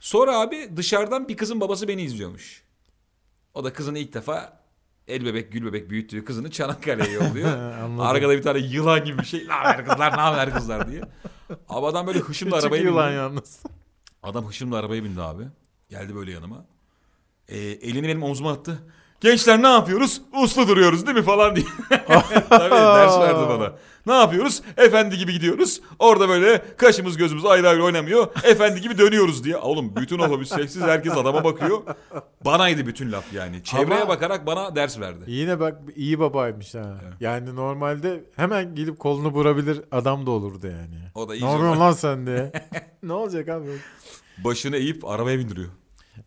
Sonra 0.05 0.39
abi 0.39 0.77
dışarıdan 0.77 1.27
bir 1.27 1.37
kızın 1.37 1.61
babası 1.61 1.87
beni 1.87 2.01
izliyormuş. 2.01 2.63
O 3.53 3.63
da 3.63 3.73
kızını 3.73 3.99
ilk 3.99 4.13
defa 4.13 4.59
el 5.07 5.25
bebek 5.25 5.51
gül 5.51 5.65
bebek 5.65 5.89
büyüttüğü 5.89 6.25
kızını 6.25 6.51
Çanakkale'ye 6.51 7.11
yolluyor. 7.11 7.49
Arkada 7.99 8.37
bir 8.37 8.41
tane 8.41 8.59
yılan 8.59 9.05
gibi 9.05 9.19
bir 9.19 9.25
şey. 9.25 9.47
Ne 9.47 9.53
haber 9.53 9.85
kızlar 9.85 10.11
ne 10.11 10.21
haber 10.21 10.53
kızlar 10.53 10.91
diye. 10.91 11.01
Abi 11.69 11.85
adam 11.85 12.07
böyle 12.07 12.19
hışımla 12.19 12.55
arabaya 12.55 12.83
yılan 12.83 13.07
bindi. 13.07 13.15
yalnız. 13.15 13.63
Adam 14.23 14.47
hışımla 14.47 14.77
arabaya 14.77 15.03
bindi 15.03 15.21
abi. 15.21 15.43
Geldi 15.89 16.15
böyle 16.15 16.31
yanıma. 16.31 16.65
Ee, 17.47 17.57
elini 17.57 18.07
benim 18.07 18.23
omzuma 18.23 18.51
attı. 18.51 18.83
Gençler 19.25 19.61
ne 19.61 19.67
yapıyoruz? 19.67 20.21
Uslu 20.43 20.67
duruyoruz 20.67 21.05
değil 21.05 21.17
mi 21.17 21.23
falan 21.23 21.55
diye. 21.55 21.65
Tabii 22.49 22.71
ders 22.71 23.19
verdi 23.19 23.39
bana. 23.49 23.73
Ne 24.05 24.13
yapıyoruz? 24.13 24.61
Efendi 24.77 25.17
gibi 25.17 25.33
gidiyoruz. 25.33 25.81
Orada 25.99 26.29
böyle 26.29 26.61
kaşımız 26.77 27.17
gözümüz 27.17 27.45
ayrı 27.45 27.69
ayrı 27.69 27.83
oynamıyor. 27.83 28.27
Efendi 28.43 28.81
gibi 28.81 28.97
dönüyoruz 28.97 29.43
diye. 29.43 29.57
Oğlum 29.57 29.95
bütün 29.95 30.19
otobüs 30.19 30.49
sessiz 30.49 30.81
herkes 30.81 31.13
adama 31.17 31.43
bakıyor. 31.43 31.81
Banaydı 32.45 32.85
bütün 32.87 33.11
laf 33.11 33.33
yani. 33.33 33.63
Çevreye 33.63 33.99
Ama- 34.01 34.07
bakarak 34.09 34.45
bana 34.45 34.75
ders 34.75 34.99
verdi. 34.99 35.23
Yine 35.27 35.59
bak 35.59 35.81
iyi 35.95 36.19
babaymış 36.19 36.75
ha. 36.75 36.95
Yani 37.19 37.55
normalde 37.55 38.23
hemen 38.35 38.75
gelip 38.75 38.99
kolunu 38.99 39.27
vurabilir 39.27 39.81
adam 39.91 40.25
da 40.25 40.31
olurdu 40.31 40.67
yani. 40.67 40.99
O 41.15 41.29
da 41.29 41.31
Ne 41.33 41.37
iyice 41.37 41.45
yapıyorsun 41.47 41.79
lan 41.79 41.91
sen 41.91 42.25
diye. 42.27 42.51
ne 43.03 43.13
olacak 43.13 43.49
abi? 43.49 43.65
başını 44.37 44.77
eğip 44.77 45.05
arabaya 45.05 45.39
bindiriyor. 45.39 45.69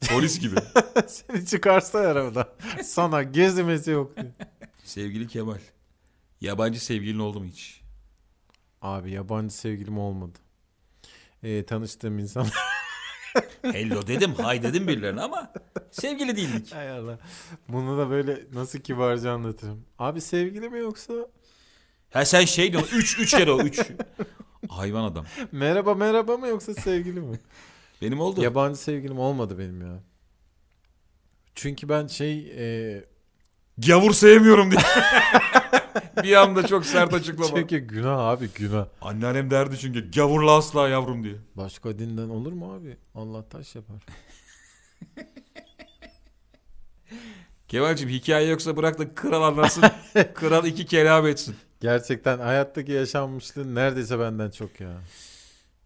Polis 0.09 0.39
gibi. 0.41 0.57
Seni 1.07 1.47
çıkarsa 1.47 1.99
arabada. 1.99 2.49
Sana 2.85 3.23
gezmesi 3.23 3.91
yok. 3.91 4.15
Sevgili 4.85 5.27
Kemal. 5.29 5.59
Yabancı 6.41 6.85
sevgilin 6.85 7.19
oldu 7.19 7.41
mu 7.41 7.47
hiç? 7.47 7.81
Abi 8.83 9.11
yabancı 9.13 9.55
sevgilim 9.55 9.99
olmadı. 9.99 10.39
Ee, 11.43 11.65
tanıştığım 11.67 12.19
insan. 12.19 12.47
Hello 13.63 14.07
dedim, 14.07 14.35
hay 14.35 14.63
dedim 14.63 14.89
birilerine 14.89 15.21
ama 15.21 15.53
sevgili 15.91 16.37
değildik. 16.37 16.75
Hay 16.75 16.91
Allah. 16.91 17.19
Bunu 17.69 17.99
da 17.99 18.11
böyle 18.11 18.39
nasıl 18.53 18.79
kibarca 18.79 19.33
anlatırım. 19.33 19.85
Abi 19.99 20.21
sevgili 20.21 20.69
mi 20.69 20.79
yoksa 20.79 21.13
Ha 22.13 22.25
sen 22.25 22.45
şey 22.45 22.73
diyorsun, 22.73 22.97
3 22.97 23.19
3 23.19 23.31
kere 23.31 23.53
o 23.53 23.61
3. 23.61 23.81
Hayvan 24.69 25.05
adam. 25.05 25.25
merhaba 25.53 25.95
merhaba 25.95 26.37
mı 26.37 26.49
yoksa 26.49 26.75
sevgili 26.75 27.21
mi? 27.21 27.39
Benim 28.03 28.21
oldu. 28.21 28.43
Yabancı 28.43 28.81
sevgilim 28.81 29.19
olmadı 29.19 29.59
benim 29.59 29.81
ya. 29.81 30.01
Çünkü 31.55 31.89
ben 31.89 32.07
şey 32.07 32.53
e, 32.57 33.05
Gavur 33.79 34.13
sevmiyorum 34.13 34.71
diye. 34.71 34.81
bir 36.23 36.33
anda 36.33 36.67
çok 36.67 36.87
sert 36.87 37.15
açıklama. 37.15 37.57
çünkü 37.57 37.79
günah 37.79 38.19
abi 38.19 38.49
günah. 38.55 38.87
Anneannem 39.01 39.51
derdi 39.51 39.79
çünkü 39.79 40.11
gavurla 40.11 40.57
asla 40.57 40.89
yavrum 40.89 41.25
diye. 41.25 41.35
Başka 41.55 41.99
dinden 41.99 42.29
olur 42.29 42.53
mu 42.53 42.75
abi? 42.75 42.97
Allah 43.15 43.49
taş 43.49 43.75
yapar. 43.75 44.03
Kemal'cim 47.69 48.09
hikaye 48.09 48.49
yoksa 48.49 48.77
bırak 48.77 48.99
da 48.99 49.15
kral 49.15 49.43
anlatsın. 49.43 49.85
kral 50.35 50.65
iki 50.65 50.87
kelam 50.87 51.27
etsin. 51.27 51.57
Gerçekten 51.81 52.39
hayattaki 52.39 52.93
yaşanmışlığın 52.93 53.75
neredeyse 53.75 54.19
benden 54.19 54.51
çok 54.51 54.81
ya. 54.81 55.01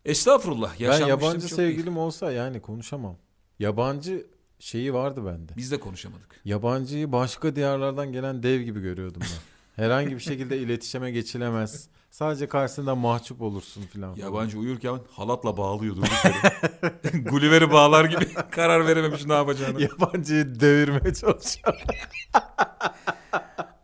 Estağfurullah. 0.05 0.81
ben 0.81 1.07
yabancı 1.07 1.49
çok 1.49 1.59
değil. 1.59 1.71
sevgilim 1.71 1.99
olsa 1.99 2.33
yani 2.33 2.61
konuşamam. 2.61 3.17
Yabancı 3.59 4.27
şeyi 4.59 4.95
vardı 4.95 5.27
bende. 5.27 5.53
Biz 5.57 5.71
de 5.71 5.81
konuşamadık. 5.81 6.41
Yabancıyı 6.45 7.13
başka 7.13 7.57
diyarlardan 7.57 8.13
gelen 8.13 8.43
dev 8.43 8.61
gibi 8.61 8.81
görüyordum 8.81 9.23
ben. 9.23 9.83
Herhangi 9.85 10.15
bir 10.15 10.21
şekilde 10.21 10.59
iletişime 10.59 11.11
geçilemez. 11.11 11.89
Sadece 12.11 12.49
karşısında 12.49 12.95
mahcup 12.95 13.43
olursun 13.43 13.83
filan. 13.83 14.15
Yabancı 14.15 14.59
uyurken 14.59 14.99
halatla 15.11 15.57
bağlıyor 15.57 15.97
durduk 15.97 16.11
yere. 16.25 17.19
Gulliver'i 17.31 17.73
bağlar 17.73 18.05
gibi 18.05 18.25
karar 18.51 18.87
verememiş 18.87 19.27
ne 19.27 19.33
yapacağını. 19.35 19.83
Yabancıyı 19.83 20.61
devirmeye 20.61 21.15
çalışıyor. 21.15 21.83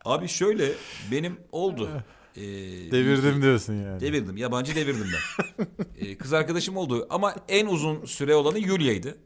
Abi 0.04 0.28
şöyle 0.28 0.72
benim 1.10 1.40
oldu. 1.52 1.90
Ee, 2.36 2.42
Devirdim 2.90 3.42
diyorsun 3.42 3.74
yani. 3.74 4.00
Devirdim. 4.00 4.36
Yabancı 4.36 4.74
devirdim 4.74 5.06
ben. 5.12 5.66
Ee, 5.98 6.18
kız 6.18 6.32
arkadaşım 6.32 6.76
oldu 6.76 7.06
ama 7.10 7.34
en 7.48 7.66
uzun 7.66 8.04
süre 8.04 8.34
olanı 8.34 8.58
Yulia'ydı. 8.58 9.18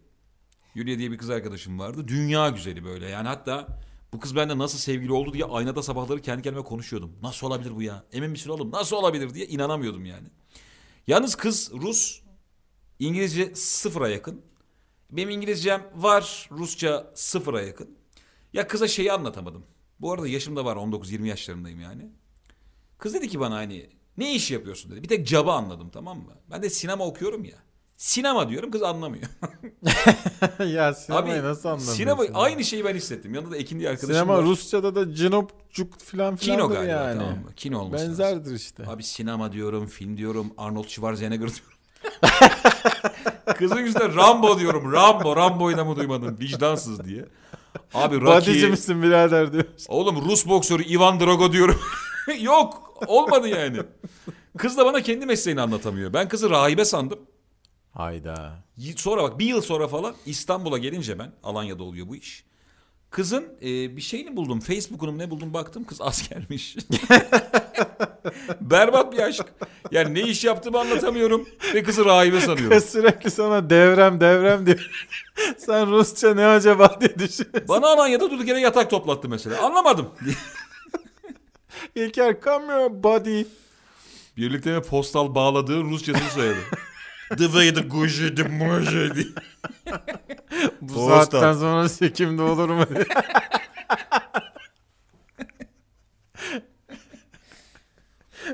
Yulia 0.75 0.99
diye 0.99 1.11
bir 1.11 1.19
kız 1.19 1.31
arkadaşım 1.31 1.79
vardı. 1.79 2.09
Dünya 2.09 2.49
güzeli 2.49 2.85
böyle. 2.85 3.09
Yani 3.09 3.29
hatta 3.29 3.81
bu 4.13 4.21
kız 4.21 4.37
bende 4.37 4.59
nasıl 4.59 4.79
sevgili 4.79 5.13
oldu 5.13 5.33
diye 5.33 5.45
aynada 5.45 5.83
sabahları 5.83 6.21
kendi 6.21 6.43
kendime 6.43 6.65
konuşuyordum. 6.65 7.13
Nasıl 7.23 7.47
olabilir 7.47 7.75
bu 7.75 7.83
ya? 7.83 8.05
Emin 8.13 8.31
misin 8.31 8.51
oğlum? 8.51 8.71
Nasıl 8.71 8.97
olabilir 8.97 9.35
diye 9.35 9.47
inanamıyordum 9.47 10.05
yani. 10.05 10.29
Yalnız 11.07 11.35
kız 11.35 11.73
Rus. 11.73 12.21
İngilizce 12.99 13.55
sıfıra 13.55 14.09
yakın. 14.09 14.43
Benim 15.11 15.31
İngilizcem 15.31 15.87
var. 15.95 16.49
Rusça 16.53 17.13
sıfıra 17.15 17.63
yakın. 17.63 17.91
Ya 18.53 18.69
kıza 18.69 18.89
şeyi 18.89 19.13
anlatamadım. 19.13 19.65
Bu 20.01 20.13
arada 20.13 20.29
yaşım 20.29 20.57
da 20.57 20.65
var 20.65 20.77
19-20 20.77 21.27
yaşlarındayım 21.27 21.81
yani. 21.81 22.11
Kız 23.03 23.15
dedi 23.15 23.29
ki 23.29 23.41
bana 23.41 23.55
hani 23.55 23.87
ne 24.19 24.35
iş 24.35 24.51
yapıyorsun 24.51 24.91
dedi. 24.93 25.03
Bir 25.03 25.09
tek 25.09 25.27
caba 25.27 25.55
anladım 25.55 25.91
tamam 25.91 26.19
mı? 26.19 26.33
Ben 26.51 26.63
de 26.63 26.71
sinema 26.71 27.07
okuyorum 27.07 27.45
ya. 27.45 27.57
Sinema 27.97 28.49
diyorum 28.49 28.71
kız 28.71 28.83
anlamıyor. 28.83 29.25
ya 30.67 30.95
sinemayı 30.95 31.35
Abi 31.35 31.43
nasıl 31.43 31.69
anlamıyorsun? 31.69 31.97
sinema 31.97 32.25
ya? 32.25 32.31
aynı 32.35 32.65
şeyi 32.65 32.85
ben 32.85 32.95
hissettim. 32.95 33.35
Yanında 33.35 33.51
da 33.51 33.57
Ekin 33.57 33.79
diye 33.79 33.89
arkadaşım 33.91 34.15
Sinema 34.15 34.39
var. 34.39 34.45
Rusça'da 34.45 34.95
da 34.95 35.15
cinopcuk 35.15 36.01
filan 36.01 36.37
Kino 36.37 36.55
filandır 36.57 36.75
galiba 36.75 36.93
yani. 36.93 37.19
tamam 37.19 37.35
mı? 37.35 37.53
Kino 37.57 37.79
olması 37.79 38.05
lazım. 38.05 38.09
Benzerdir 38.19 38.55
işte. 38.55 38.85
Abi 38.87 39.03
sinema 39.03 39.53
diyorum, 39.53 39.87
film 39.87 40.17
diyorum, 40.17 40.53
Arnold 40.59 40.89
Schwarzenegger 40.89 41.49
diyorum. 41.49 41.79
Kızın 43.57 43.79
yüzünden 43.79 44.17
Rambo 44.17 44.59
diyorum. 44.59 44.93
Rambo, 44.93 45.37
Rambo'yu 45.37 45.77
da 45.77 45.85
mı 45.85 45.97
duymadın? 45.97 46.39
Vicdansız 46.41 47.05
diye. 47.05 47.25
Abi 47.95 48.21
Rocky. 48.21 48.67
misin 48.71 49.03
birader 49.03 49.53
diyor. 49.53 49.65
Oğlum 49.89 50.31
Rus 50.31 50.47
boksörü 50.49 50.85
Ivan 50.85 51.21
Drago 51.21 51.53
diyorum. 51.53 51.81
Yok 52.41 53.03
olmadı 53.07 53.49
yani. 53.49 53.79
Kız 54.59 54.77
da 54.79 54.87
bana 54.87 55.03
kendi 55.03 55.27
mesleğini 55.27 55.61
anlatamıyor. 55.61 56.13
Ben 56.13 56.29
kızı 56.29 56.51
rahibe 56.51 56.85
sandım. 56.85 57.19
Hayda. 57.93 58.65
Sonra 58.97 59.23
bak 59.23 59.39
bir 59.39 59.47
yıl 59.47 59.61
sonra 59.61 59.89
falan 59.89 60.15
İstanbul'a 60.27 60.79
gelince 60.79 61.19
ben 61.19 61.33
Alanya'da 61.43 61.83
oluyor 61.83 62.09
bu 62.09 62.17
iş. 62.17 62.45
Kızın 63.11 63.45
e, 63.63 63.97
bir 63.97 64.01
şeyini 64.01 64.37
buldum. 64.37 64.61
Facebook'unu 64.61 65.19
ne 65.19 65.31
buldum 65.31 65.55
baktım 65.55 65.85
kız 65.85 66.01
askermiş. 66.01 66.77
Berbat 68.61 69.13
bir 69.13 69.19
aşk. 69.19 69.45
Yani 69.91 70.15
ne 70.15 70.21
iş 70.21 70.45
yaptığımı 70.45 70.81
anlatamıyorum 70.81 71.49
ve 71.75 71.83
kızı 71.83 72.05
rahibe 72.05 72.41
sanıyorum. 72.41 72.79
Kız 72.79 72.91
sürekli 72.91 73.31
sana 73.31 73.71
devrem 73.71 74.21
devrem 74.21 74.67
diyor. 74.67 74.91
Sen 75.59 75.91
Rusça 75.91 76.35
ne 76.35 76.47
acaba 76.47 77.01
diye 77.01 77.19
düşünüyorsun. 77.19 77.69
Bana 77.69 77.87
Alanya'da 77.87 78.31
durduk 78.31 78.49
yere 78.49 78.61
yatak 78.61 78.91
toplattı 78.91 79.29
mesela. 79.29 79.63
Anlamadım. 79.63 80.09
İlker 81.95 82.41
come 82.45 82.67
here 82.73 83.03
buddy. 83.03 83.43
Birlikte 84.37 84.73
mi 84.79 84.83
postal 84.83 85.35
bağladığı 85.35 85.83
Rusçasını 85.83 86.31
söyledi. 86.31 86.61
Dıvaydı 87.39 87.89
gujidi 87.89 88.45
mujidi. 88.45 89.27
Bu 90.81 90.95
Postal. 90.95 91.25
saatten 91.25 91.53
sonra 91.53 91.89
sekimde 91.89 92.43
olur 92.43 92.69
mu? 92.69 92.85
diye. 92.95 93.05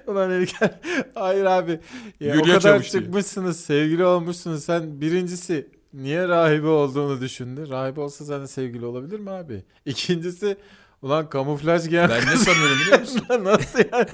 Ulan 0.07 0.31
İlker 0.43 0.71
hayır 1.15 1.45
abi 1.45 1.81
ya 2.21 2.39
o 2.41 2.43
kadar 2.43 2.61
çavuş 2.61 2.93
diye. 2.93 3.03
çıkmışsınız 3.03 3.61
sevgili 3.61 4.05
olmuşsunuz 4.05 4.65
sen 4.65 5.01
birincisi 5.01 5.69
niye 5.95 6.29
rahibe 6.29 6.67
olduğunu 6.67 7.21
düşündü 7.21 7.69
rahibe 7.71 8.01
olsa 8.01 8.25
sen 8.25 8.43
de 8.43 8.47
sevgili 8.47 8.87
olabilir 8.87 9.21
mi 9.21 9.31
abi 9.31 9.65
İkincisi 9.87 10.57
ulan 11.03 11.29
kamuflaj 11.31 11.89
giyen 11.89 12.09
Ben 12.11 12.27
ne 12.27 12.37
sanıyorum 12.37 12.79
biliyor 12.81 13.01
musun? 13.01 13.27
nasıl 13.45 13.79
yani 13.93 14.09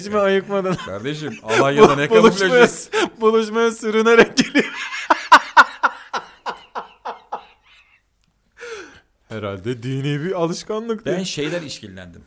hiç 0.00 0.06
mi 0.06 0.18
ayıkmadın 0.18 0.74
Kardeşim 0.74 1.38
Alanya'da 1.42 1.96
ne 1.96 2.10
buluşmaya, 2.10 2.48
kamuflajı? 2.48 3.10
buluşmaya 3.20 3.70
sürünerek 3.70 4.36
geliyor 4.36 4.64
Herhalde 9.28 9.82
dini 9.82 10.24
bir 10.24 10.32
alışkanlık 10.32 11.06
Ben 11.06 11.22
şeyler 11.22 11.62
işkillendim. 11.62 12.22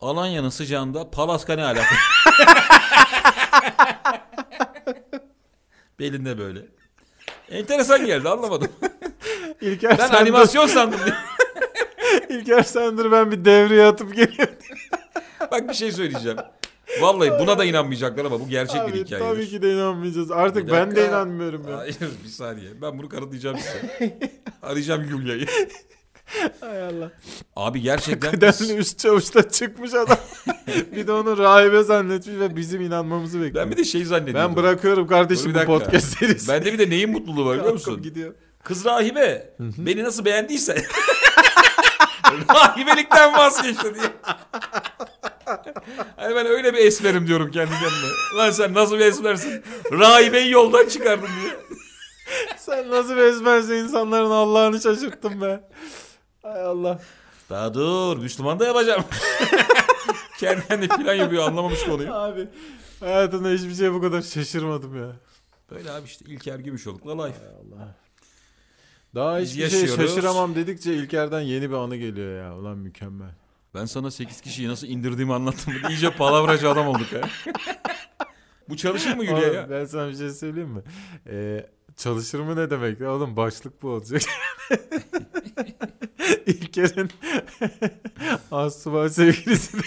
Alanya'nın 0.00 0.48
sıcağında 0.48 1.10
Palaska 1.10 1.54
ne 1.54 1.64
alaka? 1.64 1.94
Belinde 5.98 6.38
böyle. 6.38 6.60
Enteresan 7.50 8.06
geldi 8.06 8.28
anlamadım. 8.28 8.68
İlker 9.60 9.98
Ben 9.98 10.06
sen 10.06 10.14
animasyon 10.14 10.66
sandım. 10.66 11.00
İlker 12.34 12.62
sen 12.62 12.98
dur 12.98 13.12
ben 13.12 13.30
bir 13.30 13.44
devreye 13.44 13.86
atıp 13.86 14.14
geliyorum. 14.14 14.54
Bak 15.52 15.68
bir 15.68 15.74
şey 15.74 15.92
söyleyeceğim. 15.92 16.38
Vallahi 17.00 17.30
buna 17.40 17.58
da 17.58 17.64
inanmayacaklar 17.64 18.24
ama 18.24 18.40
bu 18.40 18.48
gerçek 18.48 18.86
bir 18.88 18.92
Abi, 18.92 19.04
hikaye. 19.04 19.22
tabii 19.22 19.48
ki 19.48 19.62
de 19.62 19.72
inanmayacağız. 19.74 20.30
Artık 20.30 20.66
Bir 20.66 20.72
ben 20.72 20.96
de 20.96 21.08
inanmıyorum 21.08 21.68
ya. 21.68 21.78
Hayır 21.78 21.96
bir 22.24 22.28
saniye. 22.28 22.70
Ben 22.82 22.98
bunu 22.98 23.08
kanıtlayacağım 23.08 23.58
size. 23.58 24.18
Arayacağım 24.62 25.04
Yulya'yı. 25.10 25.46
Hay 26.60 26.82
Allah. 26.82 27.10
Abi 27.56 27.80
gerçekten 27.80 28.30
Kıdemli 28.30 28.76
üst 28.76 28.98
çavuşta 28.98 29.48
çıkmış 29.48 29.94
adam. 29.94 30.18
bir 30.96 31.06
de 31.06 31.12
onu 31.12 31.38
rahibe 31.38 31.82
zannetmiş 31.82 32.40
ve 32.40 32.56
bizim 32.56 32.80
inanmamızı 32.80 33.42
bekliyor. 33.42 33.64
ben 33.64 33.72
bir 33.72 33.76
de 33.76 33.84
şey 33.84 34.04
zannediyordum. 34.04 34.50
Ben 34.50 34.56
bırakıyorum 34.56 35.06
kardeşim 35.06 35.54
bu 35.54 35.58
bir 35.58 35.64
podcast 35.64 36.18
serisi. 36.18 36.48
Bende 36.48 36.72
bir 36.72 36.78
de 36.78 36.90
neyin 36.90 37.10
mutluluğu 37.10 37.46
var 37.46 37.58
biliyor 37.58 37.72
musun? 37.72 38.02
Gidiyor. 38.02 38.34
Kız 38.62 38.84
rahibe 38.84 39.54
beni 39.60 40.04
nasıl 40.04 40.24
beğendiyse 40.24 40.84
rahibelikten 42.54 43.38
vazgeçti 43.38 43.94
diye. 43.94 44.12
Hani 46.16 46.36
ben 46.36 46.46
öyle 46.46 46.72
bir 46.74 46.78
esmerim 46.78 47.26
diyorum 47.26 47.50
kendi 47.50 47.70
kendime. 47.70 48.12
Lan 48.36 48.50
sen 48.50 48.74
nasıl 48.74 48.98
bir 48.98 49.06
esmersin? 49.06 49.62
Rahibeyi 49.92 50.50
yoldan 50.50 50.88
çıkardın 50.88 51.28
diye. 51.42 51.56
Sen 52.56 52.90
nasıl 52.90 53.16
bezmezse 53.16 53.78
insanların 53.78 54.30
Allah'ını 54.30 54.80
şaşırttın 54.80 55.40
be. 55.40 55.60
Hay 56.42 56.62
Allah. 56.62 57.00
Daha 57.50 57.74
dur 57.74 58.16
Müslüman 58.16 58.60
da 58.60 58.66
yapacağım. 58.66 59.04
kendi 60.38 60.68
kendine 60.68 60.88
plan 60.88 61.14
yapıyor 61.14 61.48
anlamamış 61.48 61.84
konuyu. 61.84 62.14
Abi 62.14 62.48
hayatımda 63.00 63.48
hiçbir 63.48 63.74
şey 63.74 63.92
bu 63.92 64.00
kadar 64.00 64.22
şaşırmadım 64.22 64.96
ya. 64.96 65.12
Böyle 65.70 65.90
abi 65.90 66.04
işte 66.06 66.24
İlker 66.24 66.58
Gümüşoluk'la 66.58 67.24
life. 67.24 67.38
Allah. 67.46 68.03
Daha 69.14 69.40
Biz 69.40 69.50
hiçbir 69.50 69.68
şey 69.68 69.80
yaşıyoruz. 69.80 70.14
şaşıramam 70.14 70.54
dedikçe 70.54 70.94
İlker'den 70.94 71.40
yeni 71.40 71.70
bir 71.70 71.74
anı 71.74 71.96
geliyor 71.96 72.38
ya. 72.44 72.56
Ulan 72.58 72.78
mükemmel. 72.78 73.30
Ben 73.74 73.84
sana 73.84 74.10
8 74.10 74.40
kişiyi 74.40 74.68
nasıl 74.68 74.86
indirdiğimi 74.86 75.34
anlattım. 75.34 75.74
İyice 75.88 76.10
palavracı 76.10 76.70
adam 76.70 76.88
olduk 76.88 77.06
ha. 77.12 77.28
Bu 78.68 78.76
çalışır 78.76 79.16
mı 79.16 79.22
Oğlum, 79.22 79.54
ya? 79.54 79.70
ben 79.70 79.84
sana 79.84 80.08
bir 80.08 80.16
şey 80.16 80.30
söyleyeyim 80.30 80.68
mi? 80.70 80.82
Ee, 81.26 81.66
çalışır 81.96 82.40
mı 82.40 82.56
ne 82.56 82.70
demek? 82.70 83.00
ya? 83.00 83.10
Oğlum 83.12 83.36
başlık 83.36 83.82
bu 83.82 83.88
olacak. 83.88 84.22
İlker'in 86.46 87.10
Asubay 88.50 89.08
sevgilisi 89.10 89.76
de 89.78 89.82